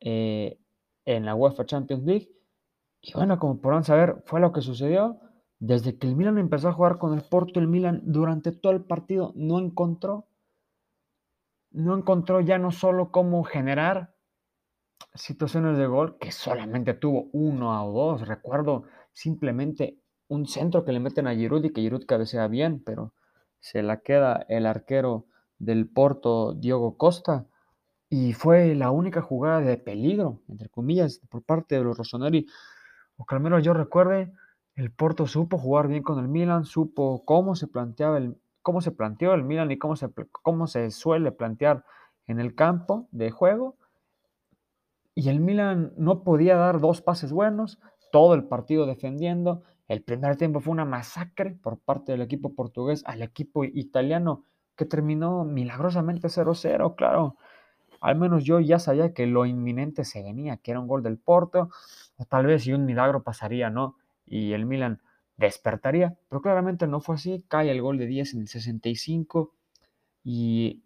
[0.00, 0.58] eh,
[1.04, 2.30] en la UEFA Champions League.
[3.00, 5.18] Y bueno, como podrán saber, fue lo que sucedió.
[5.58, 8.84] Desde que el Milan empezó a jugar con el Porto, el Milan durante todo el
[8.84, 10.28] partido no encontró,
[11.70, 14.14] no encontró ya no solo cómo generar
[15.14, 18.28] situaciones de gol que solamente tuvo uno o dos.
[18.28, 19.98] Recuerdo simplemente
[20.28, 23.12] un centro que le meten a Giroud y que Giroud cabecea bien, pero
[23.64, 25.24] se la queda el arquero
[25.58, 27.46] del Porto, Diogo Costa,
[28.10, 32.46] y fue la única jugada de peligro, entre comillas, por parte de los Rossoneri.
[33.16, 34.30] O que al menos yo recuerde,
[34.76, 38.90] el Porto supo jugar bien con el Milan, supo cómo se planteaba el, cómo se
[38.90, 40.10] planteó el Milan y cómo se,
[40.42, 41.86] cómo se suele plantear
[42.26, 43.78] en el campo de juego
[45.14, 47.78] y el Milan no podía dar dos pases buenos,
[48.12, 49.62] todo el partido defendiendo.
[49.88, 54.44] El primer tiempo fue una masacre por parte del equipo portugués al equipo italiano
[54.76, 57.36] que terminó milagrosamente 0-0, claro.
[58.00, 61.18] Al menos yo ya sabía que lo inminente se venía, que era un gol del
[61.18, 61.70] Porto,
[62.16, 63.96] o tal vez si un milagro pasaría, ¿no?
[64.26, 65.00] Y el Milan
[65.36, 69.52] despertaría, pero claramente no fue así, cae el gol de 10 en el 65
[70.22, 70.84] y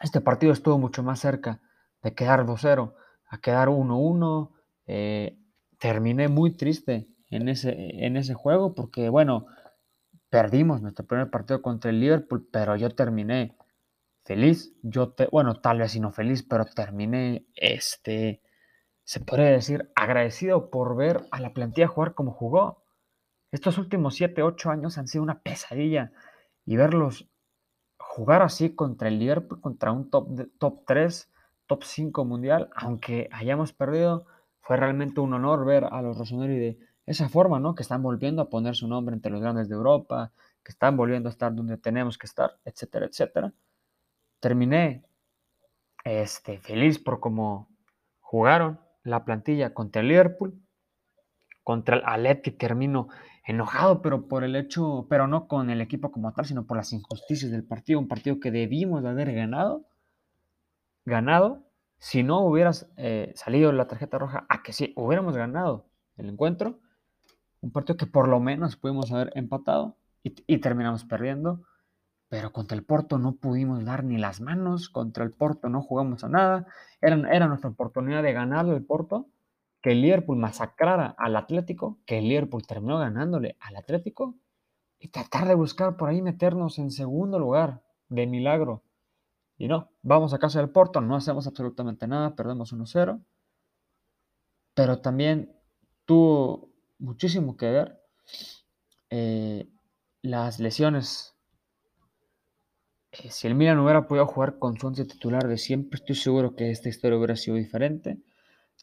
[0.00, 1.60] este partido estuvo mucho más cerca
[2.02, 2.94] de quedar 2-0
[3.28, 4.50] a quedar 1-1.
[4.86, 5.38] Eh,
[5.78, 9.46] terminé muy triste en ese, en ese juego porque, bueno,
[10.30, 13.56] perdimos nuestro primer partido contra el Liverpool, pero yo terminé
[14.24, 14.74] feliz.
[14.82, 18.42] Yo, te, bueno, tal vez no feliz, pero terminé, este,
[19.04, 22.84] se podría decir, agradecido por ver a la plantilla jugar como jugó.
[23.50, 26.12] Estos últimos 7, 8 años han sido una pesadilla
[26.64, 27.28] y verlos
[27.98, 30.28] jugar así contra el Liverpool, contra un top,
[30.58, 31.32] top 3
[31.66, 34.26] top 5 mundial, aunque hayamos perdido,
[34.60, 37.74] fue realmente un honor ver a los Rossoneri de esa forma, ¿no?
[37.74, 40.32] Que están volviendo a poner su nombre entre los grandes de Europa,
[40.62, 43.52] que están volviendo a estar donde tenemos que estar, etcétera, etcétera.
[44.40, 45.04] Terminé
[46.04, 47.68] este, feliz por cómo
[48.20, 50.60] jugaron la plantilla contra el Liverpool,
[51.64, 53.08] contra el Athletic termino
[53.44, 56.92] enojado, pero por el hecho, pero no con el equipo como tal, sino por las
[56.92, 59.84] injusticias del partido, un partido que debimos de haber ganado,
[61.04, 61.64] ganado,
[61.98, 65.86] si no hubieras eh, salido la tarjeta roja, a que sí, hubiéramos ganado
[66.16, 66.80] el encuentro,
[67.62, 71.62] un partido que por lo menos pudimos haber empatado y, terminamos perdiendo,
[72.28, 76.22] pero contra el Porto no pudimos dar ni las manos, contra el Porto no jugamos
[76.24, 76.66] a nada,
[77.00, 79.28] era, era nuestra oportunidad de ganar el Porto,
[79.80, 84.36] que el Liverpool masacrara al Atlético, que el Liverpool terminó ganándole al Atlético,
[85.00, 88.82] y tratar de buscar por ahí meternos en segundo lugar, de milagro.
[89.56, 93.20] Y no, vamos a casa del Porto, no hacemos absolutamente nada, perdemos 1-0.
[94.74, 95.54] Pero también
[96.04, 96.71] tuvo
[97.02, 98.00] muchísimo que ver
[99.10, 99.68] eh,
[100.22, 101.34] las lesiones.
[103.10, 106.56] Eh, si el Milan hubiera podido jugar con su once titular de siempre, estoy seguro
[106.56, 108.18] que esta historia hubiera sido diferente.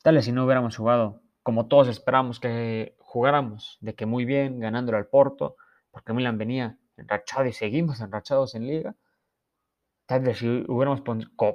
[0.04, 4.60] Tal vez si no hubiéramos jugado como todos esperamos que jugáramos, de que muy bien,
[4.60, 5.56] ganándole al Porto,
[5.90, 8.96] porque Milan venía enrachado y seguimos enrachados en liga.
[10.06, 11.02] Tal vez si hubiéramos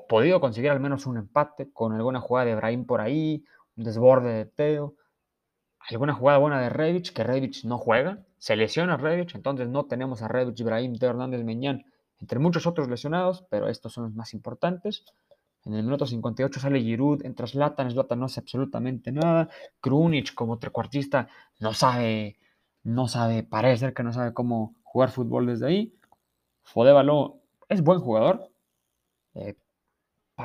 [0.09, 3.45] podido conseguir al menos un empate con alguna jugada de Brahim por ahí,
[3.77, 4.95] un desborde de Teo,
[5.89, 10.23] alguna jugada buena de Rebic, que Rebic no juega, se lesiona Rebic, entonces no tenemos
[10.23, 11.85] a Rebic, Brahim, Teo Hernández, Meñán,
[12.21, 15.05] entre muchos otros lesionados, pero estos son los más importantes.
[15.65, 19.49] En el minuto 58 sale Giroud, entra Zlatan, Zlatan no hace absolutamente nada.
[19.81, 21.29] Krunic como trecuartista
[21.59, 22.39] no sabe,
[22.83, 25.95] no sabe, parece que no sabe cómo jugar fútbol desde ahí.
[26.63, 28.51] Fodevalo es buen jugador.
[29.35, 29.57] Eh,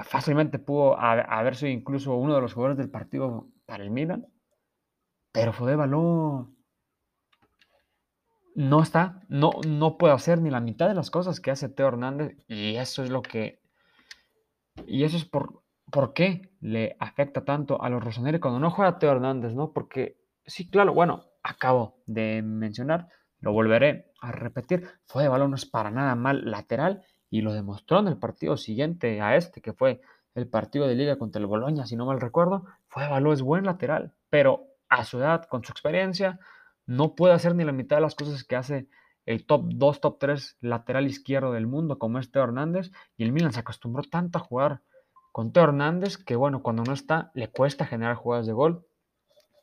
[0.03, 4.25] fácilmente pudo haber sido incluso uno de los jugadores del partido para el Milan.
[5.31, 6.49] Pero Fodevalo
[8.55, 11.87] no está, no, no puede hacer ni la mitad de las cosas que hace Teo
[11.87, 12.35] Hernández.
[12.47, 13.59] Y eso es lo que
[14.87, 15.61] y eso es por,
[15.91, 19.71] por qué le afecta tanto a los Rossoneri cuando no juega Teo Hernández, ¿no?
[19.71, 23.07] Porque, sí, claro, bueno, acabo de mencionar,
[23.39, 27.53] lo volveré a repetir, fue de balón no es para nada mal lateral y lo
[27.53, 30.01] demostró en el partido siguiente a este, que fue
[30.35, 33.41] el partido de liga contra el Boloña, si no mal recuerdo, fue de balón, es
[33.41, 36.39] buen lateral, pero a su edad, con su experiencia,
[36.85, 38.87] no puede hacer ni la mitad de las cosas que hace
[39.25, 43.31] el top 2, top 3 lateral izquierdo del mundo, como es Teo Hernández, y el
[43.31, 44.81] Milan se acostumbró tanto a jugar
[45.31, 48.85] con Teo Hernández que, bueno, cuando no está, le cuesta generar jugadas de gol.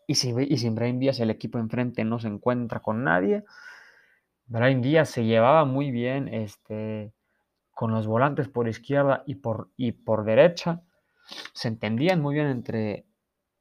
[0.07, 3.45] Y, si, y sin Brian Díaz, el equipo enfrente no se encuentra con nadie.
[4.47, 7.13] Brian Díaz se llevaba muy bien este,
[7.73, 10.83] con los volantes por izquierda y por, y por derecha.
[11.53, 13.05] Se entendían muy bien entre,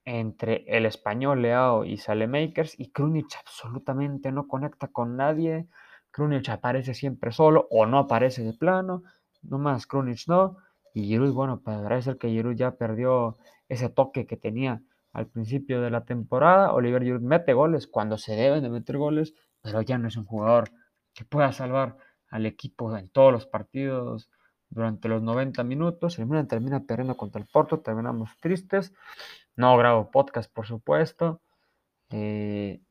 [0.06, 5.68] entre el español Leao y Salemakers y Krunic absolutamente no conecta con nadie.
[6.12, 9.04] Krunic aparece siempre solo o no aparece de plano,
[9.42, 10.58] nomás Krunic no.
[10.94, 13.38] Y Giroud, bueno, parece ser que Giroud ya perdió
[13.68, 14.82] ese toque que tenía
[15.12, 16.72] al principio de la temporada.
[16.72, 20.26] Oliver Giroud mete goles cuando se deben de meter goles, pero ya no es un
[20.26, 20.72] jugador
[21.14, 21.98] que pueda salvar
[22.30, 24.30] al equipo en todos los partidos
[24.70, 26.20] durante los 90 minutos.
[26.20, 28.94] El Milan termina perdiendo contra el Porto, terminamos tristes.
[29.58, 31.42] No grabo podcast, por supuesto.
[32.10, 32.82] Eh,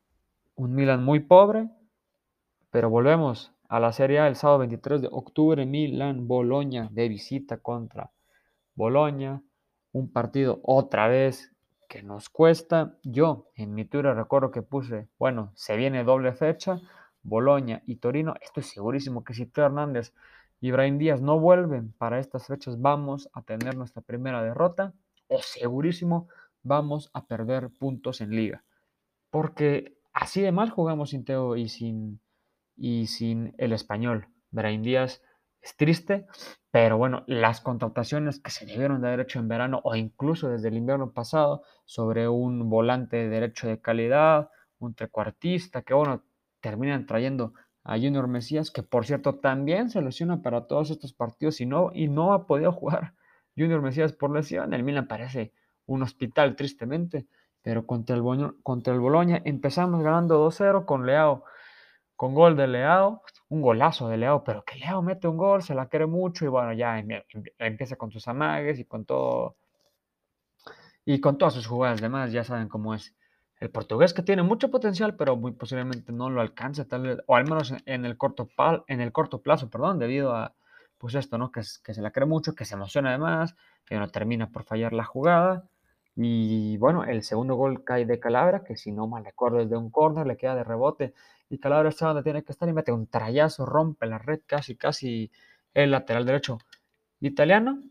[0.55, 1.69] un Milan muy pobre,
[2.71, 7.57] pero volvemos a la Serie A el sábado 23 de octubre, Milan, Boloña de visita
[7.57, 8.11] contra
[8.73, 9.43] Boloña.
[9.91, 11.53] Un partido otra vez
[11.87, 12.97] que nos cuesta.
[13.03, 16.81] Yo en mi Twitter recuerdo que puse, bueno, se viene doble fecha,
[17.21, 18.33] Boloña y Torino.
[18.41, 20.15] Estoy segurísimo que si Teo Hernández
[20.59, 24.93] y Brian Díaz no vuelven para estas fechas, vamos a tener nuestra primera derrota.
[25.27, 26.27] O segurísimo
[26.65, 28.65] vamos a perder puntos en liga.
[29.29, 32.19] Porque así de mal jugamos sin Teo y sin
[32.75, 34.27] y sin el español.
[34.51, 35.21] Brain Díaz
[35.61, 36.27] es triste,
[36.71, 40.67] pero bueno, las contrataciones que se debieron de haber hecho en verano o incluso desde
[40.67, 44.49] el invierno pasado sobre un volante de derecho de calidad,
[44.79, 46.23] un trecuartista, que bueno,
[46.59, 47.53] terminan trayendo
[47.83, 51.91] a Junior Mesías, que por cierto también se lesiona para todos estos partidos y no,
[51.93, 53.13] y no ha podido jugar
[53.57, 54.73] Junior Mesías por lesión.
[54.73, 55.53] El Milan parece
[55.87, 57.27] un hospital, tristemente,
[57.61, 58.23] pero contra el,
[58.63, 61.43] contra el Boloña empezamos ganando 2-0 con Leao
[62.15, 65.75] con gol de Leao, un golazo de Leao, pero que Leao mete un gol, se
[65.75, 67.23] la quiere mucho y bueno, ya em, em,
[67.59, 69.57] empieza con sus amagues y con todo
[71.05, 73.15] y con todas sus jugadas demás, ya saben cómo es
[73.59, 77.35] el portugués que tiene mucho potencial, pero muy posiblemente no lo alcance tal vez, o
[77.35, 78.49] al menos en el corto
[78.87, 80.55] en el corto plazo, perdón, debido a
[80.97, 81.51] pues esto, ¿no?
[81.51, 83.55] Que, que se la cree mucho, que se emociona además,
[83.85, 85.65] que no termina por fallar la jugada
[86.15, 89.75] Y bueno, el segundo gol cae de Calabria, que si no mal recuerdo es de
[89.75, 91.13] un córner, le queda de rebote.
[91.49, 94.75] Y Calabria está donde tiene que estar y mete un trayazo, rompe la red casi,
[94.75, 95.31] casi
[95.73, 96.57] el lateral derecho
[97.19, 97.83] italiano.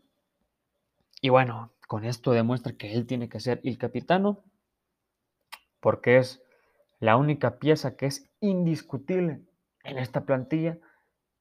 [1.21, 4.43] Y bueno, con esto demuestra que él tiene que ser el capitano,
[5.79, 6.41] porque es
[6.99, 9.41] la única pieza que es indiscutible
[9.83, 10.79] en esta plantilla.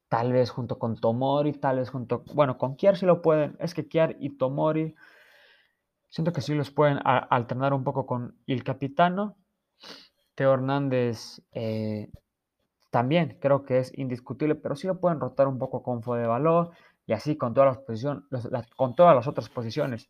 [0.08, 3.56] Tal vez junto con Tomori, tal vez junto, bueno, con Kiar sí lo pueden.
[3.58, 4.94] Es que Kiar y Tomori
[6.14, 9.36] Siento que sí los pueden alternar un poco con el capitano.
[10.36, 12.12] Teo Hernández eh,
[12.90, 16.70] también creo que es indiscutible, pero sí lo pueden rotar un poco con Fode Valor
[17.04, 18.22] y así con todas las posiciones,
[18.76, 20.08] con todas las otras posiciones.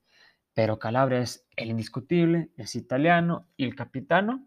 [0.52, 4.46] Pero Calabria es el indiscutible, es italiano el capitano.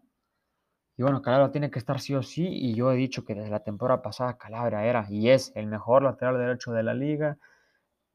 [0.96, 2.46] Y bueno, Calabria tiene que estar sí o sí.
[2.46, 6.04] Y yo he dicho que desde la temporada pasada Calabria era y es el mejor
[6.04, 7.36] lateral derecho de la liga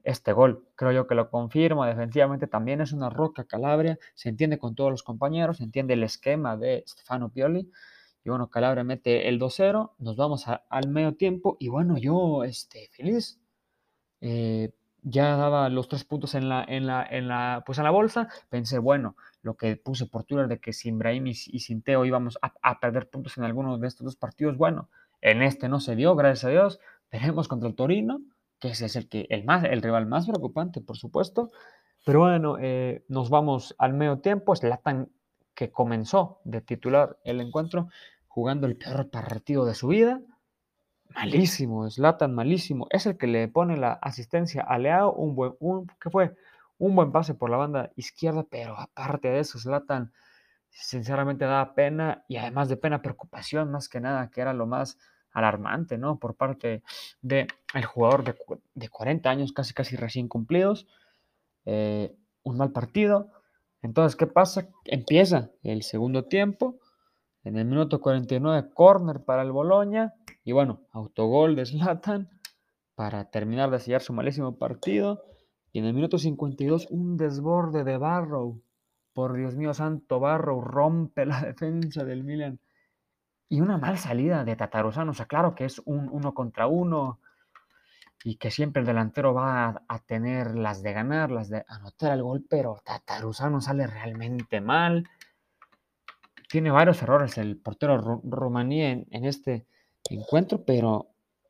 [0.03, 0.67] este gol.
[0.75, 1.87] Creo yo que lo confirma.
[1.87, 3.97] Defensivamente también es una roca Calabria.
[4.13, 7.71] Se entiende con todos los compañeros, se entiende el esquema de Stefano Pioli.
[8.25, 9.93] Y bueno, Calabria mete el 2-0.
[9.97, 11.57] Nos vamos al medio tiempo.
[11.59, 13.39] Y bueno, yo este, feliz.
[14.21, 14.71] Eh,
[15.05, 18.29] ya daba los tres puntos en la, en la, en la, pues en la bolsa.
[18.49, 22.37] Pensé, bueno, lo que puse por Twitter de que sin Brahim y, sin Teo íbamos
[22.41, 24.57] a, a, perder puntos en algunos de estos dos partidos.
[24.57, 24.89] Bueno,
[25.19, 26.79] en este no se dio, gracias a Dios.
[27.11, 28.21] Veremos contra el Torino
[28.63, 31.51] que ese es el, que, el, más, el rival más preocupante, por supuesto.
[32.05, 34.55] Pero bueno, eh, nos vamos al medio tiempo.
[34.55, 35.09] Slatan
[35.53, 37.89] que comenzó de titular el encuentro
[38.25, 40.21] jugando el peor partido de su vida.
[41.09, 42.87] Malísimo, Slatan malísimo.
[42.89, 46.33] Es el que le pone la asistencia a Leao, un buen, un, ¿qué fue?
[46.77, 50.13] Un buen pase por la banda izquierda, pero aparte de eso, Slatan
[50.69, 54.97] sinceramente da pena y además de pena, preocupación más que nada, que era lo más
[55.33, 56.19] alarmante, ¿no?
[56.19, 56.83] Por parte
[57.21, 58.23] del el jugador
[58.75, 60.87] de, 40 años, casi casi recién cumplidos.
[61.65, 63.31] Eh, un mal partido.
[63.81, 64.69] Entonces, ¿qué pasa?
[64.85, 66.79] Empieza el segundo tiempo.
[67.43, 70.13] En el minuto 49, corner para el Boloña.
[70.43, 72.29] Y bueno, autogol de Slatan
[72.95, 75.25] para terminar de sellar su malísimo partido.
[75.71, 78.61] Y en el minuto 52, un desborde de Barrow.
[79.13, 82.59] Por Dios mío santo, Barrow rompe la defensa del Milan
[83.49, 85.11] y una mal salida de Tataruzano.
[85.11, 87.19] O sea, claro que es un uno contra uno
[88.23, 92.23] y que siempre el delantero va a, tener las de ganar, las de anotar el
[92.23, 95.09] gol, pero Tataruzano sale realmente mal.
[96.49, 99.65] Tiene varios errores el portero romaní en, este
[100.09, 101.09] encuentro, pero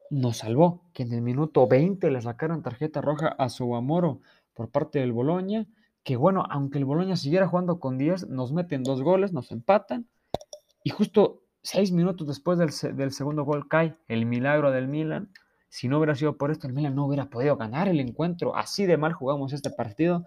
[0.10, 4.22] nos salvó que en el minuto 20 le sacaron tarjeta roja a Subamoro
[4.54, 5.68] por parte del Boloña,
[6.04, 10.08] que bueno, aunque el Boloña siguiera jugando con 10, nos meten dos goles, nos empatan,
[10.84, 15.32] y justo seis minutos después del, segundo gol cae el milagro del Milan.
[15.70, 18.56] Si no hubiera sido por esto, el Milan no hubiera podido ganar el encuentro.
[18.56, 20.26] Así de mal jugamos este partido.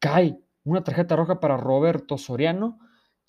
[0.00, 2.80] Cae una tarjeta roja para Roberto Soriano,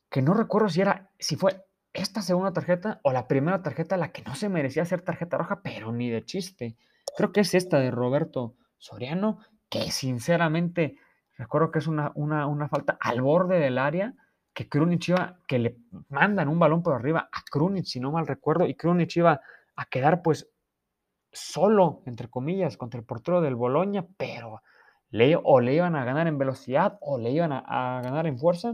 [0.09, 1.63] que no recuerdo si era, si fue
[1.93, 5.61] esta segunda tarjeta o la primera tarjeta la que no se merecía ser tarjeta roja,
[5.61, 6.77] pero ni de chiste.
[7.15, 10.97] Creo que es esta de Roberto Soriano, que sinceramente
[11.37, 14.15] recuerdo que es una, una, una falta al borde del área
[14.57, 15.77] que Krunic iba, que le
[16.09, 19.39] mandan un balón por arriba a Krunic, si no mal recuerdo, y Krunic iba
[19.75, 20.49] a quedar pues
[21.31, 24.63] solo, entre comillas, contra el portero del Boloña, pero
[25.11, 28.73] le, o le iban a ganar en velocidad o le iban a, ganar en fuerza.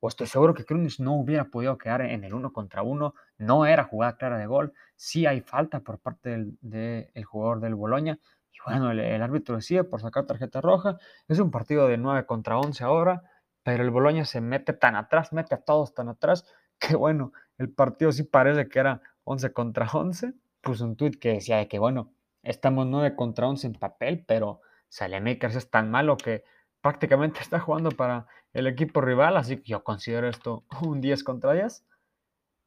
[0.00, 3.66] O estoy seguro que Krunic no hubiera podido quedar en el uno contra uno, no
[3.66, 8.18] era jugada clara de gol, sí hay falta por parte del, jugador del Boloña,
[8.52, 10.98] y bueno, el, el árbitro decide por sacar tarjeta roja,
[11.28, 13.22] es un partido de 9 contra 11 ahora,
[13.62, 16.46] pero el Boloña se mete tan atrás, mete a todos tan atrás,
[16.78, 20.34] que bueno, el partido sí parece que era 11 contra 11.
[20.60, 24.60] Puso un tweet que decía de que bueno, estamos 9 contra 11 en papel, pero
[24.88, 26.44] Salemakers es tan malo que
[26.80, 31.52] prácticamente está jugando para el equipo rival, así que yo considero esto un 10 contra
[31.52, 31.84] 10.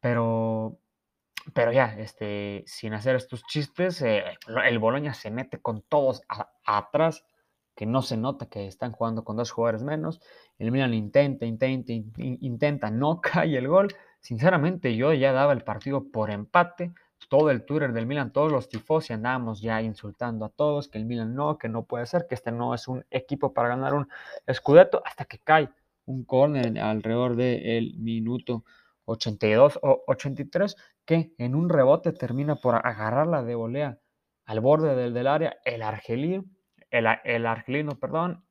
[0.00, 0.78] Pero,
[1.54, 4.24] pero ya, este, sin hacer estos chistes, eh,
[4.64, 6.22] el Boloña se mete con todos
[6.66, 7.24] atrás
[7.74, 10.20] que no se nota que están jugando con dos jugadores menos.
[10.58, 13.88] El Milan intenta, intenta, intenta, no cae el gol.
[14.20, 16.92] Sinceramente, yo ya daba el partido por empate.
[17.28, 20.98] Todo el Twitter del Milan, todos los tifos y andábamos ya insultando a todos que
[20.98, 23.94] el Milan no, que no puede ser, que este no es un equipo para ganar
[23.94, 24.08] un
[24.52, 25.70] Scudetto, hasta que cae
[26.04, 28.64] un córner alrededor del minuto
[29.06, 33.98] 82 o 83, que en un rebote termina por agarrarla de volea
[34.44, 36.44] al borde del, del área el argelino
[36.98, 38.44] el, argelino, perdón,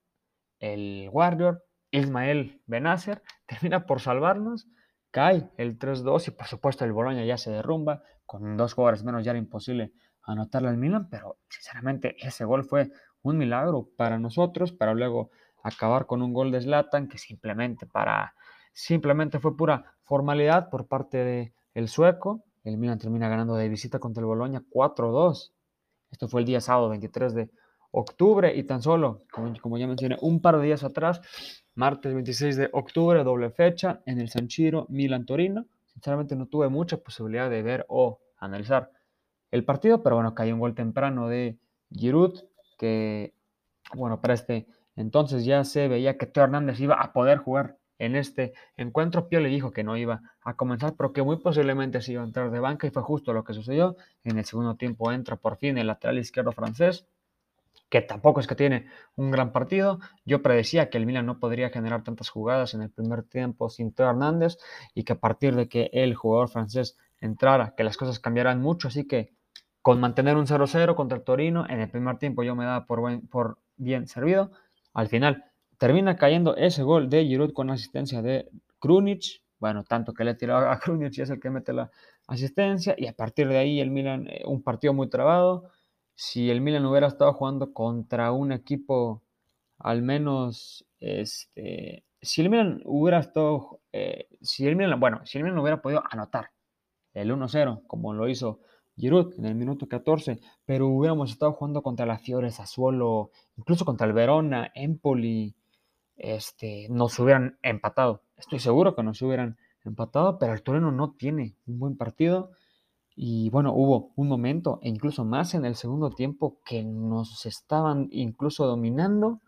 [0.60, 4.68] el Warrior, Ismael Benacer, termina por salvarnos,
[5.12, 9.24] cae el 3-2 y por supuesto el Boloña ya se derrumba, con dos jugadores menos
[9.24, 12.92] ya era imposible anotarle al Milan, pero sinceramente ese gol fue
[13.22, 15.32] un milagro para nosotros, para luego
[15.62, 18.34] acabar con un gol de Zlatan que simplemente para
[18.74, 22.44] simplemente fue pura formalidad por parte de el sueco.
[22.64, 25.52] El Milan termina ganando de visita contra el Boloña 4-2.
[26.12, 27.50] Esto fue el día sábado 23 de
[27.94, 31.22] octubre y tan solo, como, ya mencioné, un par de días atrás,
[31.76, 35.66] martes 26 de octubre, doble fecha en el San Chiro Milan-Torino.
[35.86, 38.92] Sinceramente no tuve mucha posibilidad de ver o analizar
[39.52, 41.58] el partido, pero bueno, cayó un gol temprano de
[41.92, 42.40] Giroud,
[42.80, 43.34] que
[43.94, 44.66] bueno, para este
[44.96, 49.28] entonces ya se veía que Teo Hernández iba a poder jugar en este encuentro.
[49.28, 52.26] Pio le dijo que no iba a comenzar, pero que muy posiblemente se iba a
[52.26, 53.96] entrar de banca y fue justo lo que sucedió.
[54.24, 57.08] En el segundo tiempo entra por fin el lateral izquierdo francés,
[57.94, 60.00] que tampoco es que tiene un gran partido.
[60.26, 63.94] Yo predecía que el Milan no podría generar tantas jugadas en el primer tiempo sin
[63.94, 64.58] Teo Hernández
[64.96, 68.88] y que a partir de que el jugador francés entrara, que las cosas cambiaran mucho,
[68.88, 69.36] así que
[69.84, 73.00] con mantener un 0-0 contra el Torino, en el primer tiempo yo me daba por,
[73.30, 74.50] por bien servido.
[74.96, 75.44] Al final
[75.78, 79.44] termina cayendo ese gol de Giroud con asistencia de Krunic.
[79.60, 81.92] Bueno, tanto que le tiró a Krunic y es el que mete la
[82.26, 82.96] asistencia.
[82.98, 85.70] Y a partir de ahí el Milan, eh, un partido muy trabado
[86.16, 89.24] si el Milan hubiera estado jugando contra un equipo
[89.80, 95.44] al menos, este, si el Milan hubiera estado, eh, si el Milan, bueno, si el
[95.44, 96.52] Milan hubiera podido anotar
[97.14, 98.60] el 1-0, como lo hizo
[98.96, 104.08] Giroud en el minuto 14, pero hubiéramos estado jugando contra la Fiore, Sassuolo, incluso contra
[104.08, 105.56] el Verona, Empoli,
[106.16, 108.24] este, nos hubieran empatado.
[108.38, 112.52] Estoy seguro que nos hubieran empatado, pero el Torino no tiene un buen partido
[113.16, 118.08] y bueno, hubo un momento, e incluso más en el segundo tiempo, que nos estaban
[118.12, 119.42] incluso dominando.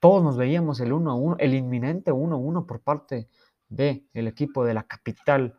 [0.00, 3.28] Todos nos veíamos el 1 a 1, el inminente 1 a 1 por parte
[3.68, 5.58] del equipo de la capital,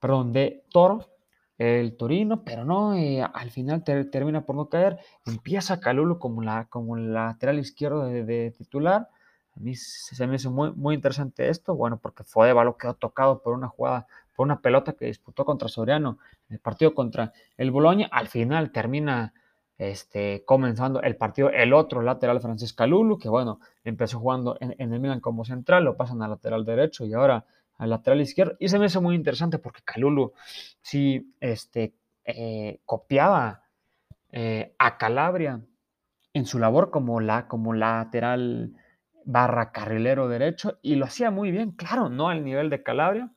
[0.00, 1.12] perdón, de Toro,
[1.58, 4.98] el Torino, pero no, eh, al final termina por no caer.
[5.26, 9.08] Empieza Calulu como, la, como lateral izquierdo de, titular.
[9.54, 13.52] A mí se me hizo muy, muy interesante esto, bueno, porque lo quedó tocado por
[13.52, 16.18] una jugada por una pelota que disputó contra Soriano
[16.48, 18.08] en el partido contra el Boloña.
[18.10, 19.34] Al final termina
[19.78, 25.00] este, comenzando el partido el otro lateral francés Calulu, que bueno, empezó jugando en, el
[25.00, 27.44] Milan como central, lo pasan al lateral derecho y ahora
[27.78, 28.56] al lateral izquierdo.
[28.60, 30.32] Y se me hizo muy interesante porque Calulu
[30.80, 33.62] sí este, eh, copiaba
[34.30, 35.60] eh, a Calabria
[36.32, 38.74] en su labor como, la, como lateral
[39.24, 43.30] barra carrilero derecho y lo hacía muy bien, claro, no al nivel de Calabria,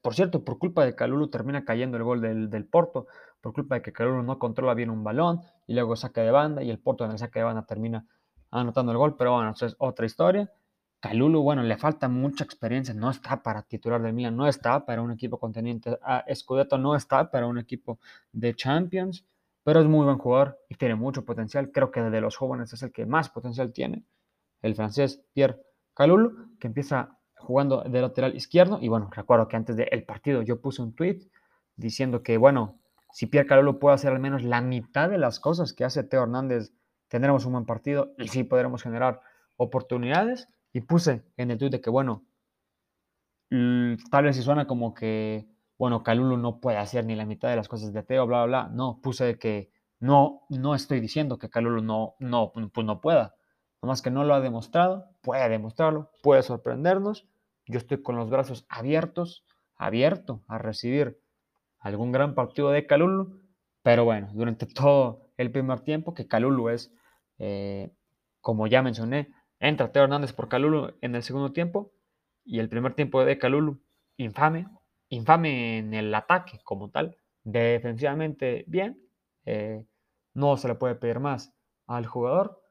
[0.00, 3.06] por cierto, por culpa de Calulu termina cayendo el gol del, Porto,
[3.40, 6.62] por culpa de que Calulu no controla bien un balón y luego saca de banda
[6.62, 8.06] y el Porto en el saque de banda termina
[8.50, 10.50] anotando el gol, pero bueno, eso es otra historia.
[11.00, 15.02] Calulu, bueno, le falta mucha experiencia, no está para titular de Milan, no está para
[15.02, 17.98] un equipo conteniente a Scudetto, no está para un equipo
[18.30, 19.26] de Champions,
[19.64, 21.72] pero es muy buen jugador y tiene mucho potencial.
[21.72, 24.04] Creo que de los jóvenes es el que más potencial tiene,
[24.60, 25.60] el francés Pierre
[25.94, 28.78] Calulu, que empieza jugando de lateral izquierdo.
[28.80, 31.28] Y bueno, recuerdo que antes del partido yo puse un tweet
[31.76, 32.78] diciendo que, bueno,
[33.12, 36.22] si Pierre Calolo puede hacer al menos la mitad de las cosas que hace Teo
[36.22, 36.72] Hernández,
[37.08, 39.20] tendremos un buen partido y sí podremos generar
[39.56, 40.48] oportunidades.
[40.72, 42.24] Y puse en el tweet de que, bueno,
[44.10, 47.56] tal vez si suena como que, bueno, Calulu no puede hacer ni la mitad de
[47.56, 48.74] las cosas de Teo, bla, bla, bla.
[48.74, 49.70] No, puse que
[50.00, 53.34] no, no estoy diciendo que Calulu no, no, pues no pueda.
[53.82, 57.28] Nomás que no lo ha demostrado, puede demostrarlo, puede sorprendernos
[57.66, 59.44] yo estoy con los brazos abiertos,
[59.76, 61.20] abierto a recibir
[61.78, 63.40] algún gran partido de Calulu,
[63.82, 66.92] pero bueno, durante todo el primer tiempo, que Calulu es,
[67.38, 67.90] eh,
[68.40, 71.92] como ya mencioné, entra Teo Hernández por Calulu en el segundo tiempo,
[72.44, 73.80] y el primer tiempo de Calulu,
[74.16, 74.66] infame,
[75.08, 79.00] infame en el ataque como tal, defensivamente bien,
[79.44, 79.84] eh,
[80.34, 81.52] no se le puede pedir más
[81.86, 82.62] al jugador,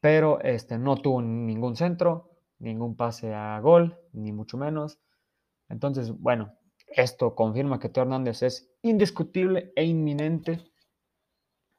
[0.00, 2.27] pero este, no tuvo ningún centro,
[2.58, 4.98] ningún pase a gol, ni mucho menos.
[5.68, 6.54] Entonces, bueno,
[6.86, 10.64] esto confirma que Teo Hernández es indiscutible e inminente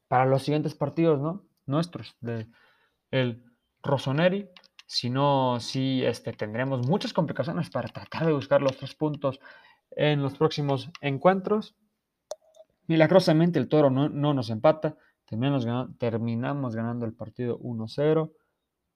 [0.08, 1.46] para los siguientes partidos, ¿no?
[1.66, 2.48] Nuestros, de
[3.12, 3.44] el
[3.84, 4.50] Rossoneri.
[4.86, 9.40] Si no, sí este, tendremos muchas complicaciones para tratar de buscar los tres puntos
[9.92, 11.76] en los próximos encuentros.
[12.88, 14.98] Milagrosamente el toro no, no nos empata.
[15.26, 18.32] Terminamos ganando, terminamos ganando el partido 1-0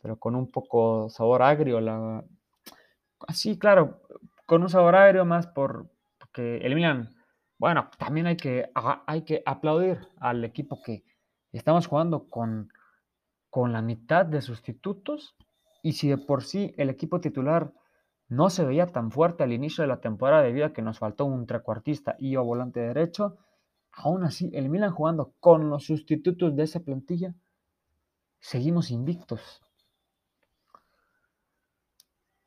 [0.04, 1.80] pero con un poco sabor agrio.
[1.80, 2.26] La...
[3.34, 4.02] Sí, claro,
[4.46, 5.90] con un sabor agrio más por,
[6.20, 7.16] porque el Milan,
[7.58, 8.70] bueno, también hay que,
[9.08, 11.06] hay que aplaudir al equipo que
[11.54, 12.70] estamos jugando con,
[13.50, 15.38] con la mitad de sustitutos
[15.82, 17.72] y si de por sí el equipo titular
[18.28, 21.24] no se veía tan fuerte al inicio de la temporada debido a que nos faltó
[21.24, 23.38] un trecuartista y o volante derecho,
[23.94, 27.36] aún así el Milan jugando con los sustitutos de esa plantilla,
[28.42, 29.62] seguimos invictos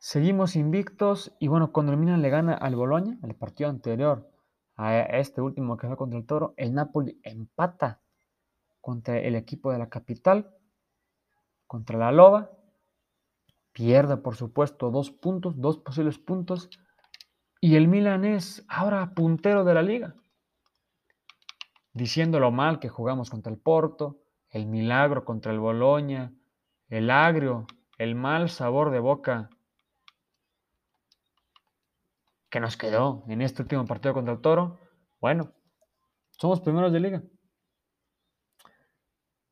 [0.09, 4.30] Seguimos invictos y bueno, cuando el Milan le gana al Boloña, el partido anterior
[4.76, 8.00] a este último que fue contra el Toro, el Napoli empata
[8.80, 10.54] contra el equipo de la capital,
[11.66, 12.52] contra la Loba,
[13.72, 16.70] pierde por supuesto dos puntos, dos posibles puntos,
[17.61, 20.14] y el Milan es ahora puntero de la liga,
[21.92, 26.32] diciendo lo mal que jugamos contra el Porto, el milagro contra el Boloña,
[26.90, 27.66] el agrio,
[27.98, 29.50] el mal sabor de boca
[32.57, 34.78] que nos quedó en este último partido contra el Toro,
[35.20, 35.52] bueno,
[36.30, 37.22] somos primeros de liga.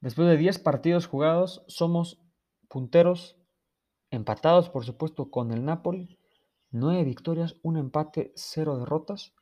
[0.01, 2.19] Después de 10 partidos jugados, somos
[2.67, 3.37] punteros,
[4.11, 6.19] empatados por supuesto con el Napoli,
[6.71, 9.35] 9 victorias, un empate, 0 derrotas.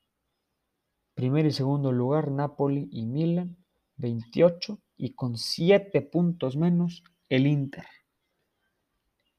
[1.15, 7.87] Primer y segundo lugar, Napoli y Milan, 28 y con 7 puntos menos el Inter.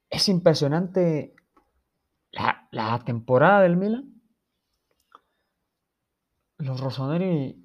[0.09, 1.35] Es impresionante
[2.31, 4.12] la, la temporada del Milan.
[6.63, 7.61] Los Rossoneri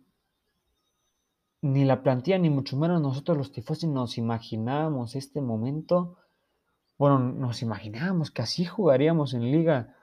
[1.62, 6.16] ni la plantilla, ni mucho menos nosotros los tifosi nos imaginábamos este momento.
[6.98, 9.94] Bueno, nos imaginábamos que así jugaríamos en liga,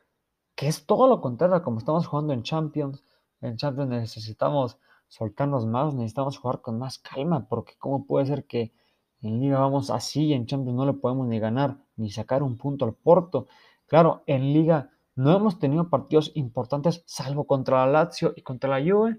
[0.55, 3.03] que es todo lo contrario como estamos jugando en Champions.
[3.41, 4.79] En Champions necesitamos
[5.09, 8.73] soltarnos más, necesitamos jugar con más calma, porque cómo puede ser que
[9.21, 12.57] en liga vamos así y en Champions no le podemos ni ganar, ni sacar un
[12.57, 13.47] punto al Porto.
[13.87, 18.85] Claro, en liga no hemos tenido partidos importantes, salvo contra la Lazio y contra la
[18.85, 19.17] Juve,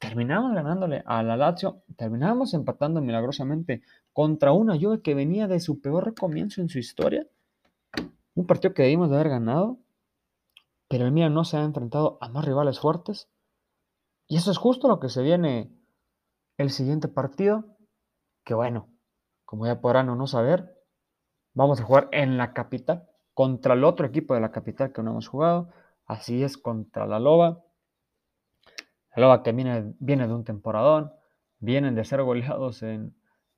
[0.00, 3.82] terminamos ganándole a la Lazio, terminamos empatando milagrosamente
[4.12, 7.26] contra una Juve que venía de su peor comienzo en su historia.
[8.34, 9.78] Un partido que debimos de haber ganado,
[10.88, 13.30] pero el Milan no se ha enfrentado a más rivales fuertes.
[14.26, 15.72] Y eso es justo lo que se viene
[16.58, 17.76] el siguiente partido,
[18.44, 18.88] que bueno,
[19.44, 20.76] como ya podrán o no saber,
[21.54, 25.10] vamos a jugar en la capital contra el otro equipo de la capital que no
[25.10, 25.68] hemos jugado.
[26.06, 27.62] Así es contra la Loba.
[29.14, 31.12] Loba que viene, viene de un temporadón,
[31.58, 33.14] vienen de ser goleados en,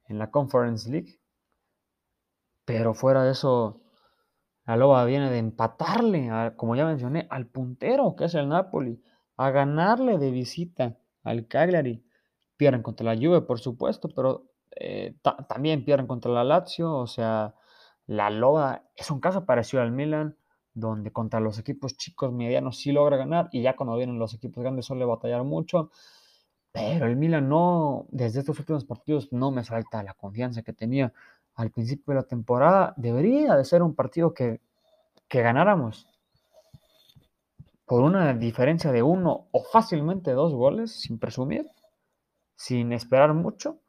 [0.08, 1.20] la Conference League.
[2.64, 3.80] Pero fuera de eso,
[4.66, 9.00] la Loba viene de empatarle, como ya mencioné, al puntero que es el Napoli,
[9.36, 12.04] a ganarle de visita al Cagliari.
[12.56, 15.14] Pierden contra la Juve, por supuesto, pero eh,
[15.48, 16.92] también pierden contra la Lazio.
[16.96, 17.54] O sea,
[18.08, 20.34] la Loba es un caso parecido al Milan
[20.72, 24.62] donde contra los equipos chicos, medianos sí logra ganar y ya cuando vienen los equipos
[24.62, 25.90] grandes suele batallar mucho.
[26.72, 31.12] Pero el Milan no, desde estos últimos partidos no me salta la confianza que tenía
[31.54, 32.94] al principio de la temporada.
[32.96, 34.60] Debería de ser un partido que,
[35.28, 36.06] que ganáramos
[37.84, 41.70] por una diferencia de uno o fácilmente dos goles, sin presumir,
[42.54, 43.80] sin esperar mucho.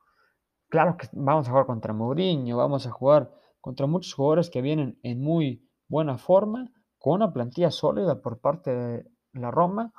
[0.67, 3.31] Claro que vamos a jugar contra Mourinho, vamos a jugar
[3.61, 8.75] contra muchos jugadores que vienen en muy buena forma, con una plantilla sólida por parte
[8.75, 9.93] de la Roma,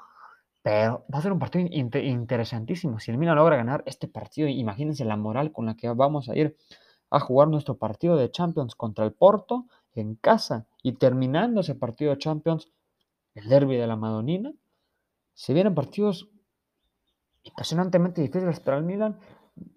[0.62, 3.00] pero va a ser un partido interesantísimo.
[3.00, 6.36] Si el Milan logra ganar este partido, imagínense la moral con la que vamos a
[6.36, 6.56] ir
[7.10, 12.12] a jugar nuestro partido de Champions contra el Porto en casa y terminando ese partido
[12.12, 12.70] de Champions,
[13.34, 14.52] el derby de la Madonina.
[15.34, 16.28] Se vienen partidos
[17.42, 19.18] impresionantemente difíciles para el Milan.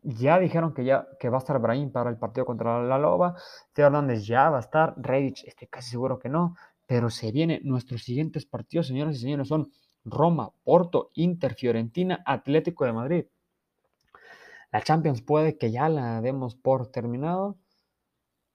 [0.04, 3.36] Ya dijeron que ya que va a estar Brahim para el partido contra la Loba.
[3.74, 4.94] Teo Hernández ya va a estar.
[4.98, 6.56] Reich, estoy casi seguro que no.
[6.88, 9.72] Pero se vienen nuestros siguientes partidos, señoras y señores, son
[10.04, 13.26] Roma, Porto, Inter, Fiorentina, Atlético de Madrid.
[14.72, 17.58] La Champions puede que ya la demos por terminado,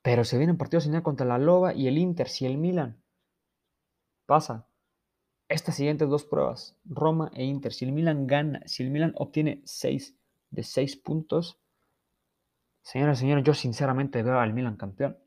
[0.02, 2.28] pero se vienen partidos señor contra la Loba y el Inter.
[2.28, 3.00] Si el Milan
[4.26, 4.66] pasa
[5.48, 9.62] estas siguientes dos pruebas, Roma e Inter, si el Milan gana, si el Milan obtiene
[9.64, 10.17] 6
[10.50, 11.58] de 6 puntos,
[12.82, 15.18] señoras y señores, yo sinceramente veo al Milan campeón.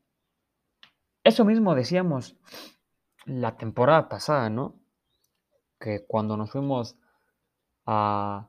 [1.24, 2.36] Eso mismo decíamos
[3.24, 4.80] la temporada pasada, ¿no?
[5.78, 6.96] Que cuando nos fuimos
[7.86, 8.48] a,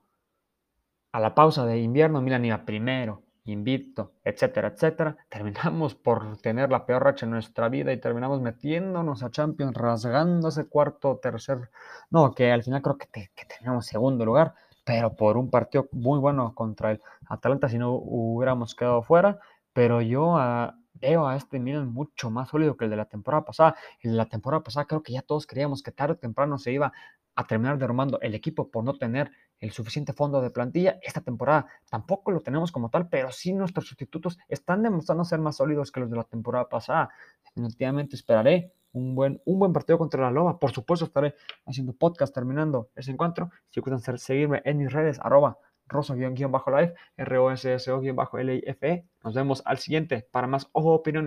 [1.11, 5.17] a la pausa de invierno, Milan iba primero, invicto, etcétera, etcétera.
[5.30, 10.49] Terminamos por tener la peor racha en nuestra vida y terminamos metiéndonos a Champions, rasgando
[10.49, 11.69] ese cuarto, tercer,
[12.09, 16.19] no, que al final creo que, que terminamos segundo lugar, pero por un partido muy
[16.19, 19.39] bueno contra el Atalanta si no hubiéramos quedado fuera,
[19.73, 23.45] pero yo a, veo a este Milan mucho más sólido que el de la temporada
[23.45, 23.75] pasada.
[24.01, 26.91] En la temporada pasada creo que ya todos creíamos que tarde o temprano se iba
[27.36, 29.31] a terminar derrumbando el equipo por no tener
[29.64, 30.99] el suficiente fondo de plantilla.
[31.01, 35.55] Esta temporada tampoco lo tenemos como tal, pero sí nuestros sustitutos están demostrando ser más
[35.55, 37.09] sólidos que los de la temporada pasada.
[37.45, 40.59] Definitivamente esperaré un buen, un buen partido contra la Loba.
[40.59, 41.36] Por supuesto estaré
[41.66, 43.51] haciendo podcast terminando ese encuentro.
[43.70, 45.57] Si gustan seguirme en mis redes, arroba
[45.88, 49.05] rosa-life, R-O-S-S-O-L-I-F-E.
[49.24, 51.22] Nos vemos al siguiente para más ojo opinión.